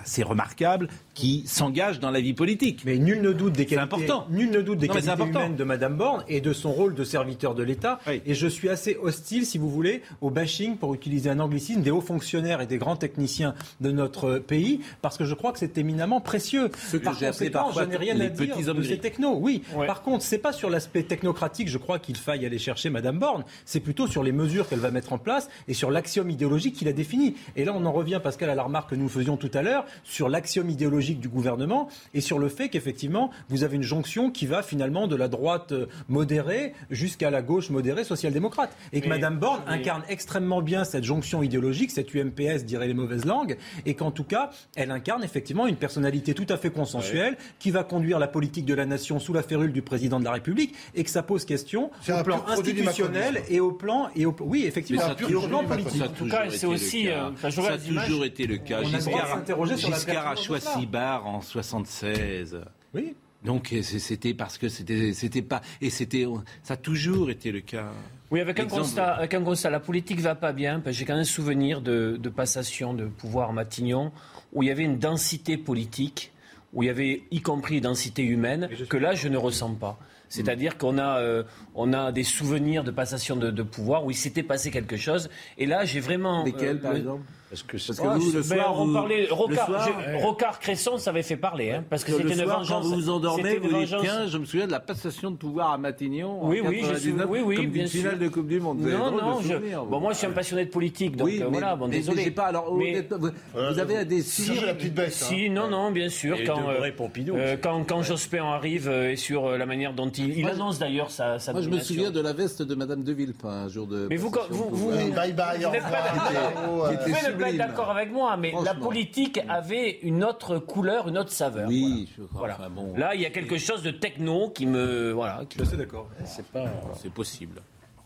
[0.00, 2.82] assez remarquable qui s'engagent dans la vie politique.
[2.84, 4.26] Mais nul ne doute des qualités, important.
[4.30, 7.04] Nul ne doute des Non, qualités humaines de Madame Borne et de son rôle de
[7.04, 7.98] serviteur de l'État.
[8.06, 8.22] Oui.
[8.24, 11.90] Et je suis assez hostile, si vous voulez, au bashing, pour utiliser un anglicisme, des
[11.90, 15.78] hauts fonctionnaires et des grands techniciens de notre pays, parce que je crois que c'est
[15.78, 16.70] éminemment précieux.
[16.90, 19.36] Ceux que Par conséquent, je n'ai rien à dire de ces technos.
[19.38, 19.62] Oui.
[19.74, 19.86] Ouais.
[19.86, 23.44] Par contre, c'est pas sur l'aspect technocratique, je crois qu'il faille aller chercher Madame Borne.
[23.64, 26.88] C'est plutôt sur les mesures qu'elle va mettre en place et sur l'axiome idéologique qu'il
[26.88, 27.34] a défini.
[27.56, 29.84] Et là, on en revient, Pascal, à la remarque que nous faisions tout à l'heure
[30.04, 34.46] sur l'axiome idéologique du gouvernement et sur le fait qu'effectivement, vous avez une jonction qui
[34.46, 38.70] va finalement de la droite euh, modérée jusqu'à la gauche modérée social-démocrate.
[38.92, 42.86] Et que Mais- Madame Borne mais- incarne extrêmement bien cette jonction idéologique, cette UMPS, dirait
[42.86, 46.70] les mauvaises langues, et qu'en tout cas, elle incarne effectivement une personnalité tout à fait
[46.70, 50.24] consensuelle qui va conduire la politique de la nation sous la férule du président de
[50.24, 54.34] la République et que ça pose question au plan institutionnel et au plan et au
[54.40, 56.02] oui effectivement Mais ça a et au toujours plan politique.
[56.02, 57.10] A tout cas, été c'est le aussi, cas.
[57.44, 58.80] euh, Ça a toujours été le cas.
[58.82, 59.00] On a
[59.42, 60.86] s'interroger sur la Giscard a choisi.
[60.86, 62.60] Barre en 76.
[62.94, 63.14] Oui.
[63.44, 66.26] Donc c'était parce que c'était c'était pas et c'était
[66.62, 67.90] ça a toujours été le cas.
[68.30, 70.80] Oui, avec un, constat, avec un constat, la politique va pas bien.
[70.80, 74.10] parce que J'ai quand même souvenir de, de passation de pouvoir à Matignon,
[74.54, 76.32] où il y avait une densité politique,
[76.72, 79.98] où il y avait y compris une densité humaine, que là, je ne ressens pas.
[80.32, 81.42] C'est-à-dire qu'on a, euh,
[81.74, 85.28] on a des souvenirs de passation de, de pouvoir où il s'était passé quelque chose.
[85.58, 86.44] Et là, j'ai vraiment.
[86.44, 87.22] Lesquels euh, par le- exemple?
[87.50, 90.24] Parce que Parce que vous, le Ben, soir, on vous- parlait le Rocard, soir, je-
[90.24, 92.68] Rocard Cresson, ça avait fait parler, hein, parce que c'était une soir, vengeance.
[92.70, 95.72] quand vous vous endormez, vous dites tiens, je me souviens de la passation de pouvoir
[95.72, 98.20] à Matignon Oui, en oui, je 99, suis- oui, oui, comme bien finale sûr.
[98.20, 98.78] de Coupe du Monde.
[98.80, 99.52] Vous Non, non, je,
[99.84, 101.96] bon, moi je suis un passionné de politique, donc oui, euh, mais, voilà, bon, mais-
[101.96, 102.30] désolé.
[102.30, 105.08] pas alors Mais- vous, vous avez des Si souvenirs la petite bête.
[105.08, 105.10] hein.
[105.28, 106.38] Si, non, non, bien sûr.
[106.46, 111.62] Quand, Jospin arrive et sur la manière dont il, je- annonce d'ailleurs sa, sa Moi,
[111.62, 114.06] je me souviens de la veste de Madame de Villepin un jour de.
[114.10, 114.90] Mais vous, vous, vous.
[114.90, 117.56] Oui, bye bye, vous n'êtes pas d'accord- Qui vous était pouvez ne pas être sublime.
[117.58, 121.68] d'accord avec moi, mais la politique avait une autre couleur, une autre saveur.
[121.68, 122.38] Oui, je crois.
[122.40, 122.54] Voilà.
[122.58, 125.12] Enfin, bon, Là, il y a quelque chose de techno qui me.
[125.12, 125.42] Voilà.
[125.48, 126.08] qui- Je suis d'accord.
[126.24, 126.64] c'est pas.
[127.00, 127.60] c'est possible.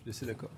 [0.07, 0.51] Je suis d'accord.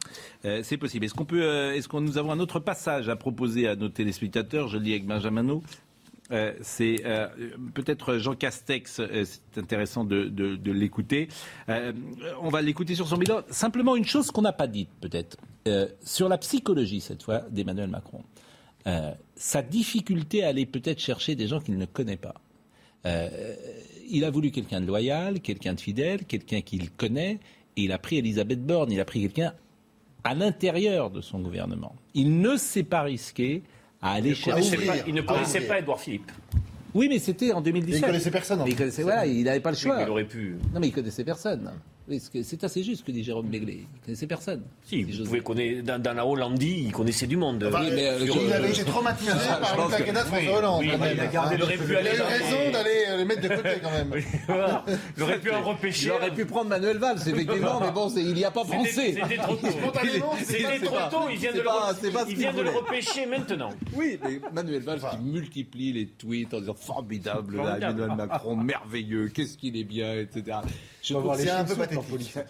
[0.44, 1.06] Euh, c'est possible.
[1.06, 3.88] Est-ce qu'on peut, euh, est-ce qu'on nous avons un autre passage à proposer à nos
[3.88, 4.68] téléspectateurs?
[4.68, 5.62] Je le dis avec Benjamin No.
[6.30, 7.26] Euh, c'est euh,
[7.72, 11.28] peut-être Jean Castex, euh, c'est intéressant de, de- l'écouter.
[12.40, 13.40] On va l'écouter sur son bilan.
[13.50, 15.36] Simplement une chose qu'on n'a pas dite peut-être,
[16.02, 18.22] sur la psychologie cette fois d'Emmanuel Macron.
[19.36, 22.34] Sa difficulté à aller peut-être chercher des gens qu'il ne connaît pas.
[24.10, 27.40] Il a voulu quelqu'un de loyal, quelqu'un de fidèle, quelqu'un qu'il connaît,
[27.76, 29.54] et il a pris Elisabeth Borne, il a pris quelqu'un
[30.24, 31.94] à l'intérieur de son gouvernement.
[32.14, 33.62] Il ne s'est pas risqué
[34.02, 34.70] à aller Il ne chercher.
[34.76, 35.68] connaissait pas- il ne connaissait ouvrir.
[35.68, 36.30] pas Édouard Philippe.
[36.94, 38.00] Oui, mais c'était en 2017.
[38.02, 39.98] Il connaissait personne, en Mais il connaissait, voilà, il n'avait pas le choix.
[40.02, 40.56] il aurait pu.
[40.72, 41.70] Non, mais il connaissait personne.
[42.42, 43.84] C'est assez juste ce que dit Jérôme Béglé.
[43.94, 44.62] Il connaissait personne.
[44.84, 47.62] Si, vous pouvez connaître, dans, dans la Hollandie, il connaissait du monde.
[47.64, 50.80] Enfin, Oui, mais, euh, il je- avait été traumatisé par le de Hollande.
[50.80, 53.42] oui, il il aurait pu Il aller a eu dans raison d'aller euh, les mettre
[53.42, 54.12] de côté quand même.
[54.46, 54.84] Voilà.
[55.16, 56.06] Il aurait pu en repêcher.
[56.06, 59.18] Il aurait pu prendre Manuel Valls, effectivement, mais bon, il n'y a pas pensé.
[59.20, 59.70] c'était trop tôt.
[59.70, 61.64] Spontanément, C'était c'est trop tôt, il vient de le
[62.28, 63.70] il repêcher maintenant.
[63.94, 67.56] Oui, mais Manuel Valls qui multiplie les tweets en disant Formidable.
[67.60, 70.58] Emmanuel Macron, merveilleux, qu'est-ce qu'il est bien, etc.
[71.08, 71.74] Je les un peu.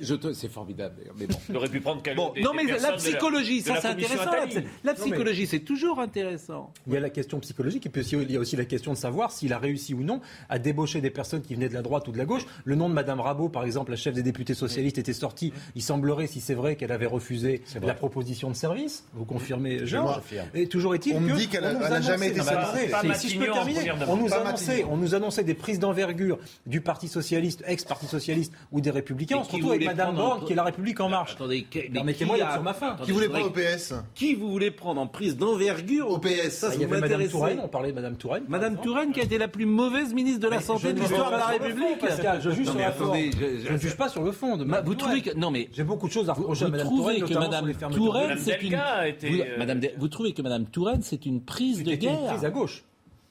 [0.00, 1.38] Je te- C'est formidable d'ailleurs, mais bon.
[1.48, 2.16] Il aurait pu prendre quelqu'un.
[2.20, 4.30] Bon, non mais la psychologie, ça c'est intéressant.
[4.30, 6.72] La, la mais- psychologie, c'est toujours intéressant.
[6.86, 8.92] Il y a la question psychologique et puis aussi, il y a aussi la question
[8.92, 11.82] de savoir s'il a réussi ou non à débaucher des personnes qui venaient de la
[11.82, 12.46] droite ou de la gauche.
[12.64, 15.52] Le nom de Madame Rabault, par exemple, la chef des députés socialistes, était sorti.
[15.74, 19.04] Il semblerait, si c'est vrai, qu'elle avait refusé la proposition de service.
[19.14, 20.46] Vous confirmez, Georges confirme.
[20.54, 23.28] Et toujours est-il On me que dit qu'elle on nous elle a jamais été si-
[23.28, 23.90] si je peux terminer,
[24.88, 29.36] on nous annonçait des prises d'envergure du Parti socialiste, ex-Parti socialiste ou des Républicains.
[29.38, 31.32] On se qui retrouve avec Madame prendre en- Borne, qui est la République en marche.
[31.34, 32.88] Attendez, Permettez-moi qui d'être a- sur ma fin.
[32.88, 36.50] Attendez, Qui voulait pas voudrais- OPS Qui vous voulez prendre en prise d'envergure au PS
[36.58, 37.30] Ça, Ah, ça Il y vous avait Madame m'intéresse.
[37.32, 38.44] Touraine, on parlait de Madame Touraine.
[38.48, 38.76] Madame.
[38.80, 41.36] Touraine qui a été la plus mauvaise ministre de la Mais Santé de l'histoire de
[41.36, 41.98] la République.
[42.00, 43.16] Pascal, je juge sur la forme.
[43.18, 45.20] Je ne juge pas sur le fond de Ma- Madame vous Touraine.
[45.20, 47.72] trouvez que non mais J'ai beaucoup de choses à reprocher à Madame Touraine, que Madame.
[47.94, 48.76] Touraine c'est une
[49.30, 52.84] vous, euh, vous trouvez que Madame Touraine c'est une prise de guerre prise à gauche.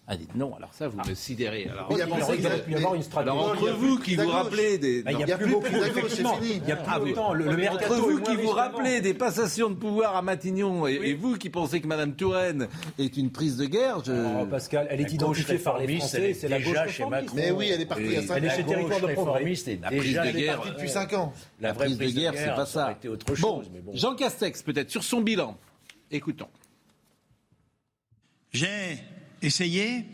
[0.10, 1.88] Ah, dites non alors ça vous me sidérez alors.
[1.92, 3.30] Il y a Il pensé aurait qu'il y avait- pu y avoir une stratégie.
[3.38, 5.20] Alors entre vous de qui à vous rappelez des Bah, il non.
[5.20, 6.36] y Il y a plus de beaucoup à c'est effectivement.
[6.38, 6.62] fini.
[6.64, 9.70] Il y a plus Ah autant le, le Entre vous qui vous rappelez des passations
[9.70, 13.58] de pouvoir à Matignon et, et vous qui pensez que Madame Touraine est une prise
[13.58, 14.14] de guerre, je...
[14.14, 17.06] Oh, Pascal, elle est identifiée par les Français, c'est la gauche déjà chez.
[17.06, 17.36] Macron.
[17.36, 18.28] Mais oui, elle est partie il y a Oui.
[18.28, 18.56] 5 Elle est ans.
[18.56, 20.62] chez Territoire de réformiste La prise de guerre.
[20.68, 21.34] Depuis 5 ans.
[21.60, 22.98] La prise de guerre, c'est pas ça
[23.42, 23.62] bon.
[23.94, 25.58] Jean Castex peut-être sur son bilan.
[26.12, 26.48] Écoutons.
[28.52, 29.00] J'ai
[29.42, 30.06] essayé,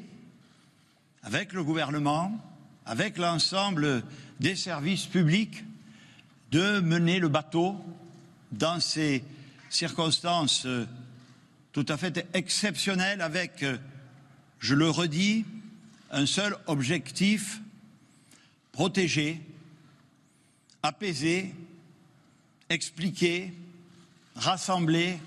[1.23, 2.37] avec le gouvernement,
[2.85, 4.03] avec l'ensemble
[4.39, 5.63] des services publics,
[6.51, 7.75] de mener le bateau
[8.51, 9.23] dans ces
[9.69, 10.85] circonstances euh,
[11.71, 13.77] tout à fait exceptionnelles avec, euh,
[14.59, 15.45] je le redis,
[16.11, 17.59] un seul objectif,
[18.71, 19.41] protéger,
[20.83, 21.55] apaiser,
[22.69, 23.53] expliquer,
[24.35, 25.17] rassembler,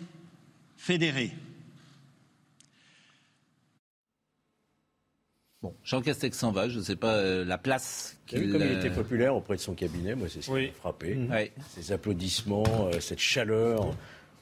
[0.76, 1.32] fédérer.
[5.66, 8.52] Bon, Jean Castex s'en va, je ne sais pas euh, la place Vous vu qu'il...
[8.52, 10.66] comme il était populaire auprès de son cabinet, moi c'est ce qui Oui.
[10.68, 11.16] m'a frappé.
[11.30, 11.52] ouais.
[11.74, 13.90] Ces applaudissements, euh, cette chaleur.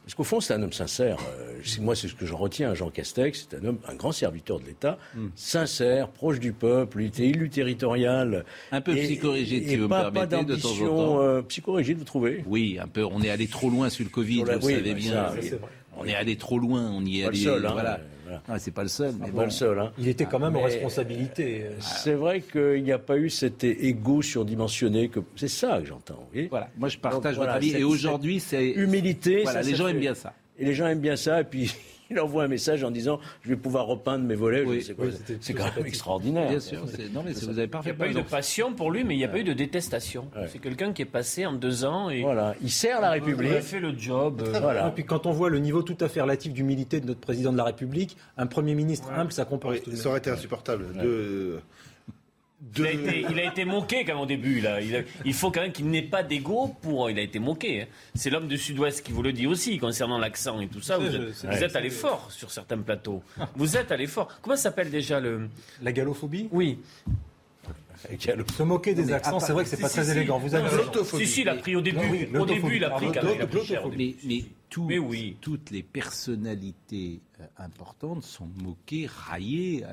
[0.05, 1.17] Parce qu'au fond, c'est un homme sincère.
[1.41, 2.75] Euh, moi, c'est ce que j'en retiens.
[2.75, 5.29] Jean Castex, c'est un homme, un grand serviteur de l'État, Hmm.
[5.35, 7.01] sincère, proche du peuple.
[7.01, 8.45] Il était élu territorial.
[8.71, 11.21] Un peu Et- psychorigide, et si vous me pas, pas permettez, de temps en temps.
[11.23, 12.45] euh, psychorigide, vous trouvez?
[12.47, 13.03] Oui, un peu.
[13.03, 15.13] On est allé trop loin sur le Covid, Sur la- vous oui, savez bah, bien.
[15.13, 15.35] ça.
[15.97, 17.45] On est allé trop loin, on y est Pas le allé.
[17.45, 18.01] seul, hein, voilà.
[18.25, 18.43] Voilà.
[18.49, 19.79] Ah, c'est pas le seul, mais Pas le seul.
[19.79, 19.93] Hein.
[19.99, 21.63] Il était quand même aux Mais- responsabilités.
[21.65, 25.09] euh, C'est vrai qu'il n'y a pas eu cet égo surdimensionné.
[25.09, 25.21] Que...
[25.37, 26.29] C'est ça que j'entends.
[26.51, 27.77] Voilà, moi je partage Donc, voilà, votre avis.
[27.81, 28.71] Et aujourd'hui, c'est.
[28.71, 29.43] Humilité.
[29.45, 30.33] Voilà, ça, les ça gens fait- aiment bien ça.
[30.59, 31.41] Et les gens aiment bien ça.
[31.41, 31.75] Et puis,
[32.11, 34.63] il envoie un message en disant Je vais pouvoir repeindre mes volets.
[34.63, 36.49] Oui, oui, c'est quand même extraordinaire.
[36.49, 36.83] Bien sûr.
[36.89, 39.05] c'est- Non, mais c'est- vous avez Il n'y a pas eu de passion pour lui,
[39.05, 40.29] mais il n'y a pas eu de détestation.
[40.37, 40.49] Ouais.
[40.49, 43.51] C'est quelqu'un qui est passé en deux ans et Voilà, il sert la République.
[43.51, 44.43] il a fait le job.
[44.47, 47.21] euh, Et puis quand on voit le niveau tout à fait relatif d'humilité de notre
[47.21, 50.87] président de la République, un Premier ministre humble, ça de ça aurait été insupportable.
[51.03, 51.61] De...
[52.77, 54.61] Il a, été, il a été moqué quand même au début.
[54.61, 54.81] Là.
[54.81, 57.11] Il, a- il faut quand même qu'il n'ait pas d'ego pour.
[57.11, 57.83] Il a été moqué.
[57.83, 57.87] hein.
[58.15, 60.97] C'est l'homme du Sud-Ouest qui vous le dit aussi concernant l'accent et tout ça.
[60.99, 63.23] Vous êtes, vous êtes allé fort sur certains plateaux.
[63.57, 64.29] Vous êtes allé fort.
[64.43, 65.49] Comment s'appelle déjà le.
[65.83, 66.79] La galophobie Oui.
[68.57, 70.39] Se moquer des accents, c'est vrai que c'est pas très élégant.
[70.39, 71.05] Vous avez raison.
[71.05, 71.97] Si, si, il a pris au début.
[71.99, 72.63] Non, oui, au l'autophobie.
[72.63, 73.37] début, il a pris Pardon, quand même.
[73.37, 74.07] il a pris cher au l'autophobie.
[74.15, 74.27] début.
[74.27, 75.37] Mais, mais, tout- Mais oui.
[75.41, 79.85] toutes les personnalités euh, importantes sont moquées, raillées.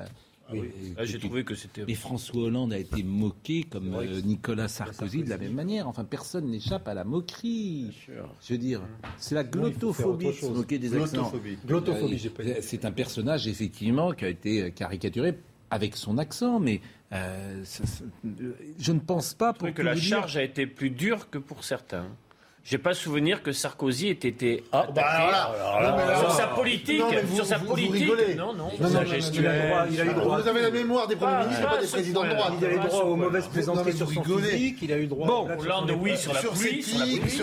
[0.54, 1.84] Euh, euh, Ah, J'ai trouvé que c'était.
[1.88, 5.88] Et François Hollande a été moqué comme euh, Nicolas Sarkozy de la même manière.
[5.88, 7.90] Enfin, personne n'échappe à la moquerie.
[8.46, 8.82] Je veux dire,
[9.18, 11.30] c'est la glottophobie se moquer des accents.
[11.30, 11.58] Glottophobie.
[11.66, 12.54] Glottophobie, Euh.
[12.60, 15.34] C'est un personnage, effectivement, qui a été caricaturé
[15.70, 16.80] avec son accent, mais
[17.12, 20.66] euh, ça- ça- euh, je ne pense pas pour que la dire- charge a été
[20.66, 22.06] plus dure que pour certains.
[22.64, 27.06] J'ai pas souvenir que Sarkozy ait été Ah, attaqué bah alors sur sa politique, Non,
[27.10, 28.08] mais vous- sur sa vous- politique.
[28.36, 28.54] non, non.
[28.54, 29.02] Non, non, non, non,
[29.34, 30.40] Il a le droit, il a eu droit.
[30.40, 32.52] Vous avez la mémoire des premiers ministres, pas des présidents de droite.
[32.60, 35.48] Il a eu droit aux mauvaises plaisanteries sur son physique, il a eu droit Bon,
[35.58, 36.84] Hollande, oui, sur la pluie.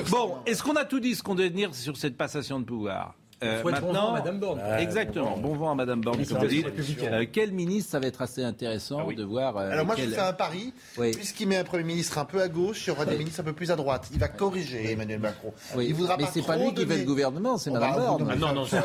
[0.10, 3.16] Bon, est-ce qu'on a tout dit ce qu'on devait dire sur cette passation de pouvoir?
[3.42, 4.60] Euh, Souhaite bon vent à Madame Borne.
[4.80, 5.38] Exactement.
[5.38, 6.68] Bon vent à Madame Borne, comme vous dites.
[7.04, 9.16] Euh, quel ministre, ça va être assez intéressant Ah oui.
[9.16, 9.56] de voir.
[9.58, 11.12] euh, Alors moi quel- je fais un pari, Oui.
[11.12, 13.44] puisqu'il met un Premier ministre un peu à gauche, il y aura des ministres un
[13.44, 14.10] peu plus à droite.
[14.12, 15.54] Il va corriger Emmanuel Macron.
[15.76, 15.86] Oui.
[15.88, 18.28] Il voudra mais c'est pas lui qui fait le gouvernement, c'est Madame Borne.
[18.30, 18.84] Ah, non, non, ça-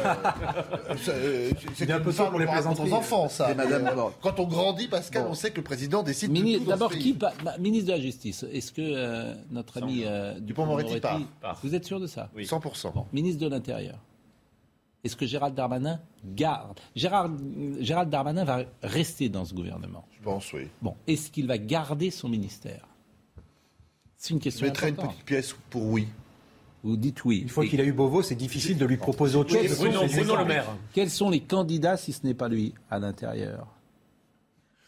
[1.03, 1.13] Ça,
[1.75, 2.91] C'est un peu femme pour les plaisanteries.
[2.91, 3.51] aux enfants, ça.
[4.23, 5.31] Quand on grandit, Pascal, Bon.
[5.31, 6.33] on sait que le président décide
[6.67, 7.17] D'abord, qui
[7.59, 10.05] ministre de la Justice Est-ce que euh, notre ami
[10.41, 11.21] Dupond-Moretti part.
[11.63, 12.29] Vous êtes sûr de ça?
[12.37, 12.45] Oui.
[12.47, 12.93] 100%.
[12.95, 13.97] Bon, ministre de l'Intérieur.
[15.05, 17.31] Est-ce que Gérald Darmanin garde Gérard,
[17.81, 20.05] Gérald Darmanin va rester dans ce gouvernement.
[20.19, 20.69] Je pense, oui.
[20.81, 22.87] Bon, est-ce qu'il va garder son ministère?
[24.17, 25.13] C'est une Je question mettrais une importante.
[25.15, 26.09] petite pièce pour oui.
[26.83, 27.41] Vous dites oui.
[27.41, 29.77] Une fois Et qu'il a eu Beauvau, c'est difficile de lui proposer autre Quels chose.
[29.77, 30.67] sont Bruno, ses Bruno Le Maire.
[30.93, 33.67] Quels sont les candidats, si ce n'est pas lui, à l'intérieur?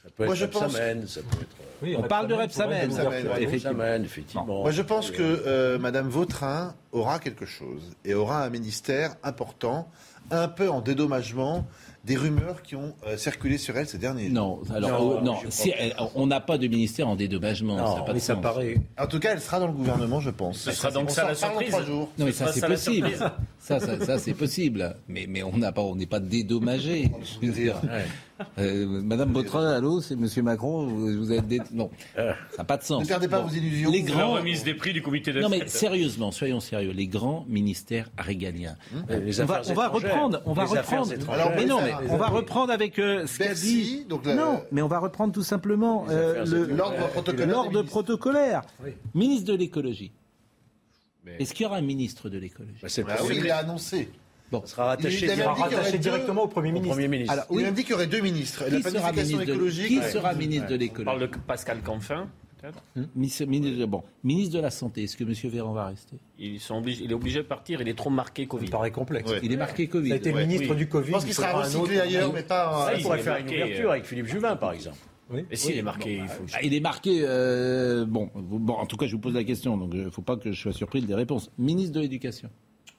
[0.07, 1.57] Ça peut être Moi, je pense- Rebsamen, ça peut être...
[1.83, 2.67] Oui, On parle de l'ouverture.
[2.69, 4.45] Ouais, Effectivement.
[4.47, 9.89] Moi, je pense que euh, Madame Vautrin aura quelque chose et aura un ministère important,
[10.31, 11.67] un peu en dédommagement
[12.05, 14.33] des rumeurs qui ont euh, circulé sur elle ces derniers jours.
[14.69, 17.17] Non, alors Non, euh, non, je si, crois elle- on n'a pas de ministère en
[17.17, 17.77] dédommagement.
[17.77, 18.43] Non, ça n'a pas Mais de ça sens.
[18.43, 18.77] paraît.
[18.99, 20.59] En tout cas, elle sera dans le gouvernement, je pense.
[20.59, 21.69] Ce sera donc On ça la surprise.
[21.71, 22.09] trois jours.
[22.17, 23.11] Non, mais ça c'est ça, la possible.
[23.59, 24.95] Ça, ça, ça, c'est possible.
[25.09, 27.11] Mais, mais on n'a pas, on n'est pas dédommagé.
[28.59, 30.87] Euh, Madame Vautrin, allô, c'est Monsieur Macron.
[30.87, 33.03] Vous, vous êtes non, ça n'a pas de sens.
[33.03, 33.91] Ne perdez pas vos illusions.
[33.91, 34.32] Les La grands.
[34.34, 36.93] remise des prix du comité de Non mais sérieusement, soyons sérieux.
[36.93, 38.76] Les grands ministères régaliens.
[39.11, 40.43] Euh, Les on va, on reprendre.
[40.45, 41.12] On va reprendre.
[41.12, 41.53] étrangères.
[41.57, 44.05] mais non, mais Les on va reprendre avec euh, ce qu'a dit.
[44.09, 46.45] donc la- Non, mais on va reprendre tout simplement euh.
[47.47, 48.62] L'ordre protocolaire.
[48.84, 48.91] Oui.
[49.14, 50.12] Ministre de l'écologie.
[51.24, 52.78] Mais- Est-ce qu'il y aura un ministre de l'écologie?
[52.82, 54.11] Bah, c'est Ah oui, il l'a annoncé.
[54.53, 56.03] Bon, Ça sera rattaché Il- il avait Il sera dit qu'il y aurait rattaché deux-
[56.03, 56.94] directement au Premier au ministre.
[56.94, 57.32] Premier ministre.
[57.32, 58.64] alors Il a même dit qu'il y aurait deux ministres.
[58.64, 59.86] La Qui sera planification ministre écologique.
[59.88, 60.11] qui Ouais.
[60.11, 62.28] sera ministre de On parle l'écologie de Pascal Canfin,
[62.61, 62.82] peut-être.
[63.16, 65.03] Ministre, ministre de- bon, ministre de la santé.
[65.03, 66.16] Est-ce que Monsieur Véran va rester?
[66.38, 68.66] Ils sont obligés- Il est obligé de partir, il est trop marqué Covid.
[68.66, 69.28] me paraît complexe.
[69.30, 69.40] Ouais.
[69.42, 70.09] Il est marqué Covid.
[70.11, 70.47] Ça a été Ouais.
[70.47, 70.76] ministre Oui.
[70.76, 71.07] du Covid.
[71.09, 72.70] Je pense qu'il il sera recyclé ailleurs, mais pas.
[72.70, 74.97] Ça, euh, Il il pourrait faire une ouverture euh, avec Philippe Juvin, par exemple.
[75.28, 75.44] Oui.
[75.51, 76.44] Et s'il est marqué, il faut.
[76.55, 77.18] Ah, il est marqué.
[77.22, 80.11] euh, bon, vous- bon, en tout cas, je vous pose la question, donc il ne
[80.11, 81.51] faut pas que je sois surpris des réponses.
[81.59, 82.49] Ministre de l'Éducation.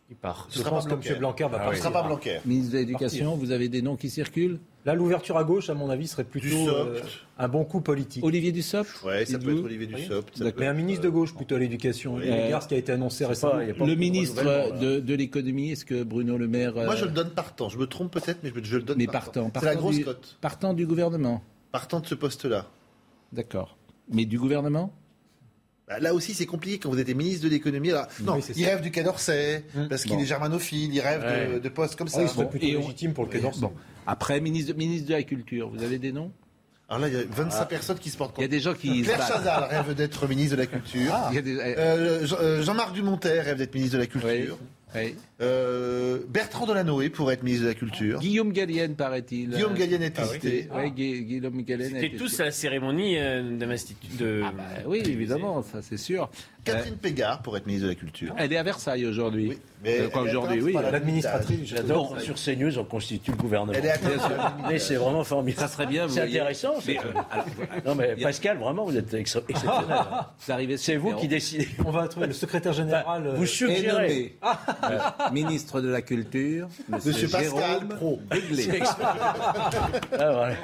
[0.09, 0.47] Il part.
[0.49, 1.09] Je sera pense pas que Blanquer.
[1.13, 1.19] M.
[1.19, 1.83] Blanquer va Ah Ce partir.
[1.83, 2.39] sera pas Blanquer.
[2.45, 5.89] Ministre de l'Éducation, vous avez des noms qui circulent Là, l'ouverture à gauche, à mon
[5.89, 7.01] avis, serait plutôt euh,
[7.37, 8.23] un bon coup politique.
[8.23, 10.37] Olivier Dussopt Ouais, ça peut être Olivier Dussopt.
[10.37, 10.55] ça D'accord.
[10.55, 12.15] peut Mais un ministre de gauche plutôt à l'éducation.
[12.15, 12.31] Oui.
[12.31, 13.55] Regarde ce qui a été annoncé récemment.
[13.77, 16.77] pas- Le ministre de, de l'économie, est-ce que Bruno Le Maire.
[16.77, 17.67] euh, Moi, euh, je le donne partant.
[17.67, 19.49] Je me trompe peut-être, mais je, je le donne mais partant.
[19.49, 19.59] partant.
[19.59, 20.37] C'est la grosse du, cote.
[20.39, 21.43] Partant du gouvernement.
[21.73, 22.67] Partant de ce poste-là.
[23.33, 23.75] D'accord.
[24.09, 24.93] Mais du gouvernement
[26.01, 27.91] Là aussi, c'est compliqué quand vous êtes ministre de l'économie.
[27.91, 28.71] Alors, Non, Oui, c'est il ça.
[28.71, 30.19] rêve du Quai d'Orsay, parce qu'il Bon.
[30.21, 31.59] est germanophile, il rêve de, Ouais.
[31.61, 32.17] de postes comme Ah ça.
[32.19, 33.61] oui, il serait Bon, plutôt et on- légitime pour le Quai d'Orsay.
[33.61, 33.71] Bon.
[34.05, 36.31] Après, ministre de, ministre de la Culture, vous avez des noms?
[36.89, 38.51] Alors là, il y a 25 personnes qui se portent Il y a contre.
[38.57, 39.01] des gens qui.
[39.03, 39.25] Claire.
[39.27, 41.13] Chazal rêve d'être ministre de la Culture.
[41.31, 44.57] Il y a des- eh, Euh, euh, Jean-Marc Dumontet rêve d'être ministre de la Culture.
[44.95, 45.15] oui.
[45.39, 48.19] Euh, Bertrand Delanoë pourrait être ministre de la Culture.
[48.19, 49.51] Guillaume Gallienne, paraît-il.
[49.51, 50.67] Guillaume Gallienne est Ah hésité.
[50.75, 51.91] oui, Gui- Guillaume Gallienne.
[51.93, 54.09] C'était tous à la cérémonie euh, d'investiture.
[54.17, 54.41] De...
[54.43, 56.29] Ah bah oui, évidemment, ça c'est sûr.
[56.63, 58.33] Catherine Pégard pourrait être ministre de la Culture.
[58.37, 59.49] Elle est à Versailles aujourd'hui.
[59.51, 60.73] Oui, mais Euh, aujourd'hui, oui.
[60.73, 63.71] L'administratrice, J'adore sur CNews, on constitue le gouvernement.
[63.73, 63.93] Elle est
[64.67, 65.61] Mais c'est vraiment formidable.
[65.65, 66.81] Ça serait bien, C'est intéressant.
[66.81, 67.45] c'est- Mais, euh, alors,
[67.85, 70.77] Non, mais Pascal, vraiment, vous êtes ex- exceptionnel.
[70.77, 71.67] c'est vous qui décidez.
[71.85, 73.27] On va trouver le secrétaire général.
[73.27, 74.35] euh, Vous suggérez.
[75.31, 78.19] Ministre de la Culture, Monsieur, Monsieur Pascal Jérôme Pro.
[78.29, 78.79] Béglé.
[80.19, 80.55] Ah, voilà.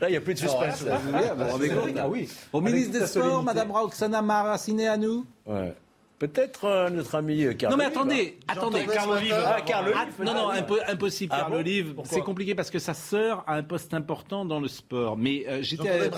[0.00, 0.84] Là, il n'y a plus de suspense.
[0.84, 0.98] là.
[0.98, 1.12] Vous
[1.44, 2.28] vous rendez compte Ah oui.
[2.52, 3.42] Au Avec ministre des Sports.
[3.42, 5.74] Madame Roxana Maraciné à nous Ouais.
[6.18, 8.86] Peut-être euh, notre ami euh, Carl Non mais Olive, attendez, attendez.
[8.86, 9.34] Carl Olive.
[9.44, 11.94] Ah, Carl Olive, Ah, non, non, impo- impossible, Ah Carl bon Olive.
[12.04, 15.16] C'est compliqué parce que sa sœur a un poste important dans le sport.
[15.16, 16.10] Mais euh, j'étais.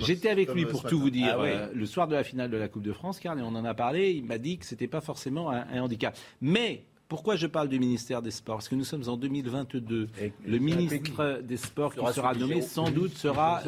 [0.00, 1.48] J'étais avec lui pour tout vous dire Ah oui.
[1.52, 3.64] euh, le soir de la finale de la Coupe de France, Karl, et on en
[3.64, 4.10] a parlé.
[4.10, 6.14] Il m'a dit que c'était pas forcément un, un handicap.
[6.42, 8.56] Mais pourquoi je parle du ministère des Sports?
[8.58, 10.08] Parce que nous sommes en 2022.
[10.22, 13.62] Et Le ministre des Sports qui Sera nommé sans doute sera.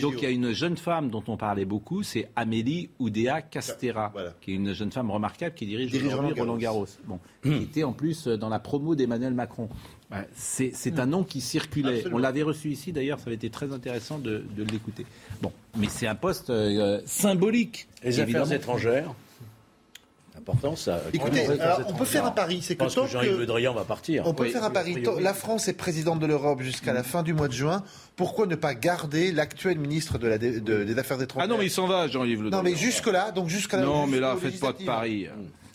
[0.00, 4.10] Donc il y a une jeune femme dont on parlait beaucoup, c'est Amélie Oudéa Castera,
[4.14, 4.32] Voilà.
[4.40, 6.86] qui est une jeune femme remarquable qui dirige, aujourd'hui Roland Garros.
[7.06, 9.68] Bon, qui était en plus euh, dans la promo d'Emmanuel Macron.
[10.34, 11.96] C'est c'est un nom qui circulait.
[11.96, 12.16] Absolument.
[12.16, 15.04] On l'avait reçu ici d'ailleurs, ça avait été très intéressant de, de l'écouter.
[15.42, 17.88] Bon, mais c'est un poste euh, symbolique.
[18.04, 18.44] Les évidemment.
[18.44, 19.14] affaires étrangères.
[20.76, 21.00] Ça.
[21.12, 23.38] Écoutez, alors, on peut faire un pari, c'est que pense que tant Jean-Yves.
[23.38, 24.22] Le Drian va partir.
[24.26, 25.02] On peut Oui, faire un pari.
[25.20, 27.82] La France est présidente de l'Europe jusqu'à la fin du mois de juin.
[28.16, 31.58] Pourquoi ne pas garder l'actuel ministre de la dé- de- des Affaires étrangères Ah non,
[31.58, 32.84] mais il s'en va, Jean-Yves Le Non, mais Drian.
[32.84, 35.26] jusque-là, donc jusqu'à la Non, mais là, faites pas de paris.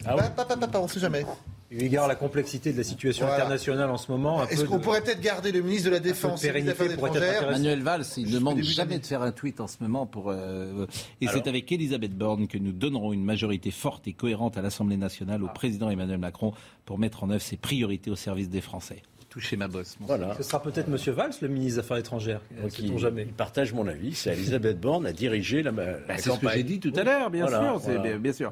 [0.06, 1.26] Ah Bah, pas, pas, pas, pas, on sait jamais.
[1.72, 3.44] Eu égard à la complexité de la situation Voilà.
[3.44, 6.44] internationale en ce moment, Est-ce qu'on de- pourrait peut-être garder le ministre de la Défense
[6.44, 7.50] et des Affaires étrangères.
[7.50, 10.32] Manuel Valls, il ne demande jamais de faire un tweet en ce moment pour.
[10.32, 10.86] euh,
[11.22, 14.98] et c'est avec Elisabeth Borne que nous donnerons une majorité forte et cohérente à l'Assemblée
[14.98, 16.52] nationale au président Emmanuel Macron
[16.86, 19.02] pour mettre en œuvre ses priorités au service des Français.
[19.30, 19.96] Touchez ma bosse.
[20.02, 20.36] mon Voilà.
[20.36, 20.98] Ce sera peut-être M.
[21.16, 22.42] Valls, le ministre des Affaires étrangères.
[22.80, 23.22] Il, jamais.
[23.30, 24.14] il partage mon avis.
[24.14, 27.04] C'est Elisabeth Borne à diriger la, la Bah, c'est ce que j'ai dit tout à
[27.04, 27.78] l'heure, bien Voilà, sûr.
[27.78, 28.02] voilà.
[28.02, 28.52] bien, bien sûr.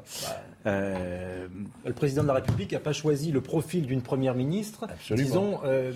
[0.66, 1.46] Euh,
[1.86, 5.26] Le président de la République n'a pas choisi le profil d'une première ministre, Absolument.
[5.26, 5.60] disons.
[5.64, 5.92] euh,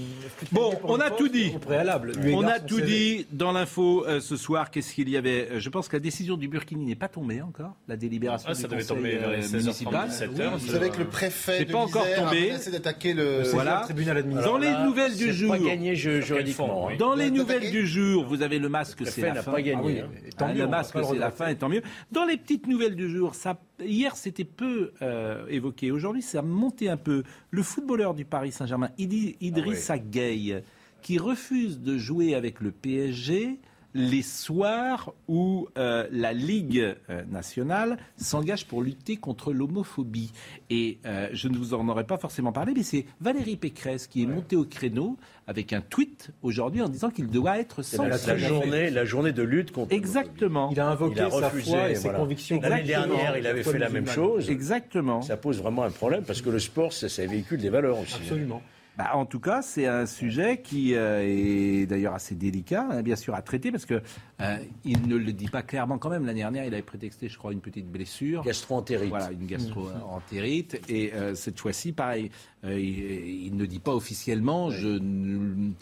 [0.53, 1.53] Bon, on a tout dit.
[1.55, 2.13] Au préalable.
[2.33, 2.87] on a tout CV.
[2.87, 4.71] dit dans l'info euh, ce soir.
[4.71, 5.61] Qu'est-ce qu'il y avait?
[5.61, 7.75] Je pense que la décision du Burkini n'est pas tombée encore.
[7.89, 10.09] La délibération Ah, ça du devait conseil tomber vers les euh, 16h30, municipal.
[10.09, 10.51] 17h.
[10.59, 12.51] Vous savez que le préfet C'est de pas encore tombé.
[12.53, 13.43] a d'attaquer le...
[13.53, 13.81] Voilà.
[13.81, 14.61] Le tribunal Dans administratif.
[14.63, 15.51] les Là, nouvelles du c'est jour.
[15.53, 16.87] pas gagné juridiquement.
[16.87, 16.95] oui.
[16.95, 16.97] hein.
[16.99, 19.53] Dans les nouvelles du jour, vous avez le masque, c'est la fin.
[19.53, 19.83] pas gagné.
[19.85, 21.83] Oui, le masque, c'est la fin, et tant mieux.
[22.13, 25.91] Dans les petites nouvelles du jour, ça, hier c'était peu euh, évoqué.
[25.91, 27.23] Aujourd'hui, ça a monté un peu.
[27.51, 30.63] Le footballeur du Paris Saint-Germain, Idi- Idrissa Gueye,
[31.03, 33.59] qui refuse de jouer avec le PSG
[33.95, 40.33] les soirs où euh, la Ligue euh, nationale s'engage pour lutter contre l'homophobie.
[40.69, 44.23] Et euh, je ne vous en aurais pas forcément parlé, mais c'est Valérie Pécresse qui
[44.23, 45.17] est montée au créneau
[45.47, 48.41] avec un tweet aujourd'hui en disant qu'il doit être C'est la, censuré.
[48.41, 49.93] la journée, la journée de lutte contre.
[49.95, 50.71] Exactement.
[50.73, 52.19] Il a invoqué Il a sa refusé, foi et ses voilà.
[52.19, 52.61] convictions.
[52.61, 53.15] L'année Exactement.
[53.15, 54.51] dernière, il avait La fait la même chose.
[54.51, 55.23] Exactement.
[55.23, 58.17] Ça pose vraiment un problème parce que le sport, ça, ça véhicule des valeurs aussi.
[58.17, 58.61] Absolument.
[58.97, 63.17] Bah, en tout cas, c'est un sujet qui euh, est d'ailleurs assez délicat, hein, bien
[63.17, 64.01] sûr, à traiter, parce que
[64.41, 66.25] euh, il ne le dit pas clairement quand même.
[66.27, 68.43] L'année dernière, il avait prétexté, je crois, une petite blessure.
[68.45, 69.09] Gastro-entérite.
[69.09, 70.81] Voilà, une gastro-entérite.
[70.89, 72.31] Et euh, cette fois-ci, pareil,
[72.65, 75.73] euh, il, il ne dit pas officiellement, je, ne-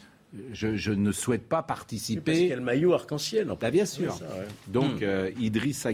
[0.53, 2.33] je, je ne souhaite pas Parce participer.
[2.33, 3.51] qu'il y a le maillot arc-en-ciel.
[3.51, 4.13] en Bah, bien sûr.
[4.15, 4.47] C'est ça, ouais.
[4.69, 5.87] Donc, euh, Idriss.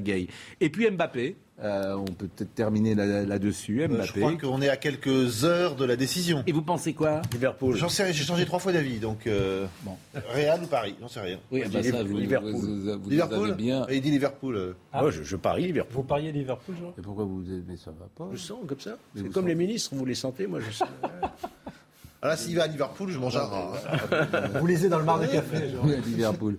[0.61, 3.83] Et puis Mbappé, euh, on peut peut-être terminer là- là-dessus.
[3.83, 6.43] Euh, Je crois qu'on est à quelques heures de la décision.
[6.47, 7.75] Et vous pensez quoi Liverpool?
[7.77, 9.97] J'en sais rien, j'ai changé trois fois d'avis, donc euh, Bon.
[10.35, 11.39] Real ou Paris, j'en sais rien.
[11.51, 12.51] Oui, Moi, bah, je dis ça, vous, Liverpool.
[12.53, 13.55] vous- vous- vous Liverpool?
[13.55, 13.87] bien.
[13.91, 14.57] Il dit Liverpool.
[14.57, 14.73] euh.
[14.95, 15.95] Moi, je, je parie Liverpool.
[15.97, 16.95] Vous pariez Liverpool, Jean?
[16.99, 18.97] Et pourquoi vous mais ça va pas Je sens comme ça.
[19.15, 20.89] C'est comme sentez- les ministres, vous les sentez, moi je sens.
[22.21, 23.73] Ah là, s'il va à Liverpool, je mange un rat.
[24.13, 24.49] hein.
[24.59, 25.71] Vous lisez dans le mar de café.
[25.85, 26.59] Oui, à Liverpool.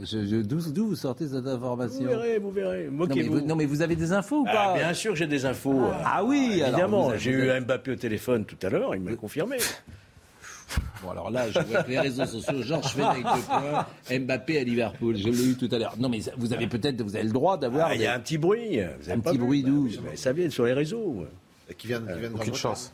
[0.00, 2.86] Je- je- D'où d'où vous sortez cette Vous information verrez, vous verrez.
[2.86, 3.32] non mais, Moquez-vous.
[3.34, 5.84] vous, non, mais vous avez des infos ou Ah, pas bien sûr, j'ai des infos.
[6.04, 7.10] Ah oui, alors évidemment.
[7.10, 9.58] vous J'ai vous eu Mbappé au téléphone tout à l'heure, il m'a confirmé.
[11.02, 14.64] Bon, alors là, je vois que les réseaux sociaux, Georges Fenech de point, Mbappé à
[14.64, 15.16] Liverpool.
[15.16, 15.94] Je l'ai eu tout à l'heure.
[15.98, 17.88] Non, mais vous avez peut-être, vous avez le droit d'avoir.
[17.90, 18.78] Ah, Il y a un petit bruit.
[19.00, 21.24] Vous avez Un pas petit bruit d'où Mais Ça vient sur les réseaux.
[21.78, 22.92] Qui vient, qui vient de Aucune chance.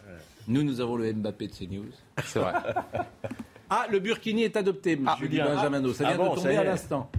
[0.48, 1.84] Nous, nous avons le Mbappé de CNews.
[2.24, 2.52] C'est vrai.
[3.70, 5.44] Ah, le Burkini est adopté, monsieur Julien.
[5.54, 5.92] Benjamino.
[5.92, 7.10] Ça Ah vient bon, de tomber à l'instant.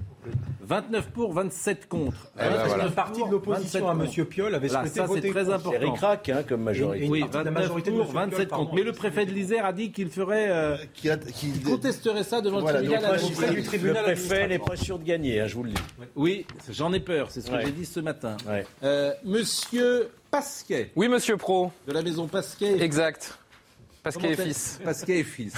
[0.63, 2.31] 29 pour, 27 contre.
[2.35, 2.83] Eh ben, Parce voilà.
[2.85, 4.25] qu'une partie de l'opposition à 27 M.
[4.25, 5.69] Piolle avait Là, souhaité ça, c'est voter très important.
[5.79, 7.07] C'est ric-rac hein, comme majorité.
[7.07, 8.05] Oui, partie de la 29 majorité pour, M.
[8.07, 8.63] Piolle, 27 pardon.
[8.65, 8.75] contre.
[8.77, 10.49] Mais le préfet de l'Isère a dit qu'il ferait.
[10.49, 13.55] euh, Qui a- qui- qu'il contesterait ça devant Voilà, le donc, tribunal administratif.
[13.59, 15.81] du tribunal le préfet n'est pas sûr de gagner, hein, je vous le dis.
[16.15, 17.65] Oui, j'en ai peur, c'est ce que Ouais.
[17.67, 18.37] j'ai dit ce matin.
[18.47, 18.65] Ouais.
[18.83, 21.71] Euh, monsieur Pasquet, Oui, monsieur Pro.
[21.87, 22.81] de la maison Pasquet.
[22.81, 23.37] Exact.
[24.13, 24.79] Comment et fils.
[24.83, 25.53] Pasquet et fils.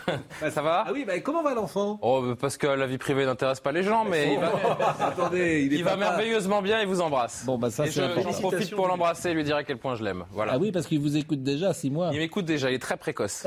[0.52, 0.84] Ça va?
[0.86, 1.98] Ah oui, bah, comment va l'enfant?
[2.02, 4.52] Oh, bah, parce que la vie privée n'intéresse pas les gens, mais il va,
[5.00, 6.10] Attendez, il est il va papa.
[6.10, 7.44] merveilleusement bien, il vous embrasse.
[7.46, 9.78] Bon, bah ça, et c'est je- j'en profite pour l'embrasser et lui dire à quel
[9.78, 10.24] point je l'aime.
[10.30, 10.52] Voilà.
[10.54, 12.10] Ah oui, parce qu'il vous écoute déjà, six mois.
[12.12, 13.46] Il m'écoute déjà, il est très précoce.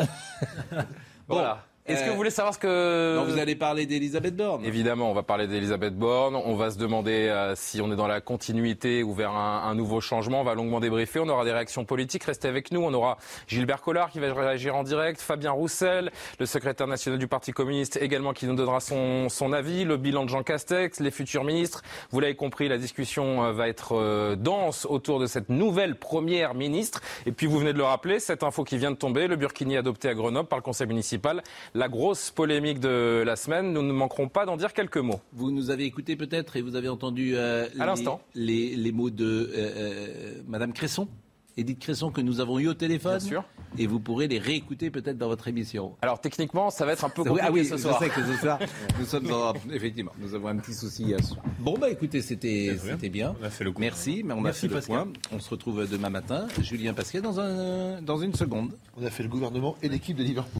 [1.28, 1.64] voilà.
[1.90, 3.16] Est-ce que euh, vous voulez savoir ce que...
[3.16, 4.64] Non, vous allez parler d'Elisabeth Borne.
[4.64, 6.36] Évidemment, on va parler d'Elisabeth Borne.
[6.36, 9.76] On va se demander euh, si on est dans la continuité ou vers un, un
[9.76, 10.42] nouveau changement.
[10.42, 11.20] On va longuement débriefer.
[11.20, 12.24] On aura des réactions politiques.
[12.24, 12.82] Restez avec nous.
[12.82, 13.18] On aura
[13.48, 17.98] Gilbert Collard qui va réagir en direct, Fabien Roussel, le secrétaire national du Parti communiste
[17.98, 21.82] également qui nous donnera son, son avis, le bilan de Jean Castex, les futurs ministres.
[22.12, 26.54] Vous l'avez compris, la discussion euh, va être euh, dense autour de cette nouvelle première
[26.54, 27.02] ministre.
[27.26, 29.78] Et puis vous venez de le rappeler, cette info qui vient de tomber, le Burkini
[29.78, 31.44] adopté à Grenoble par le conseil municipal,
[31.80, 33.72] la grosse polémique de la semaine.
[33.72, 35.22] Nous ne manquerons pas d'en dire quelques mots.
[35.32, 38.22] Vous nous avez écouté peut-être et vous avez entendu euh, À l'instant.
[38.36, 41.08] les, les mots de euh, euh, Madame Cresson,
[41.56, 43.18] Edith Cresson, que nous avons eu au téléphone.
[43.20, 43.44] Bien sûr.
[43.78, 45.96] Et vous pourrez les réécouter peut-être dans votre émission.
[46.02, 48.00] Alors techniquement, ça va être un peu compliqué ah oui, ce je soir.
[48.00, 48.60] sais que ce soir,
[49.00, 51.46] nous sommes dans, effectivement, nous avons un petit souci à ce soir.
[51.60, 53.36] Bon bah écoutez, c'était c'était bien.
[53.42, 53.80] On a fait le coup.
[53.80, 55.08] Merci, mais on Merci, a fait le point.
[55.32, 56.48] On se retrouve demain matin.
[56.62, 58.76] Julien Pascal dans un dans une seconde.
[58.98, 60.60] On a fait le gouvernement et l'équipe de Liverpool.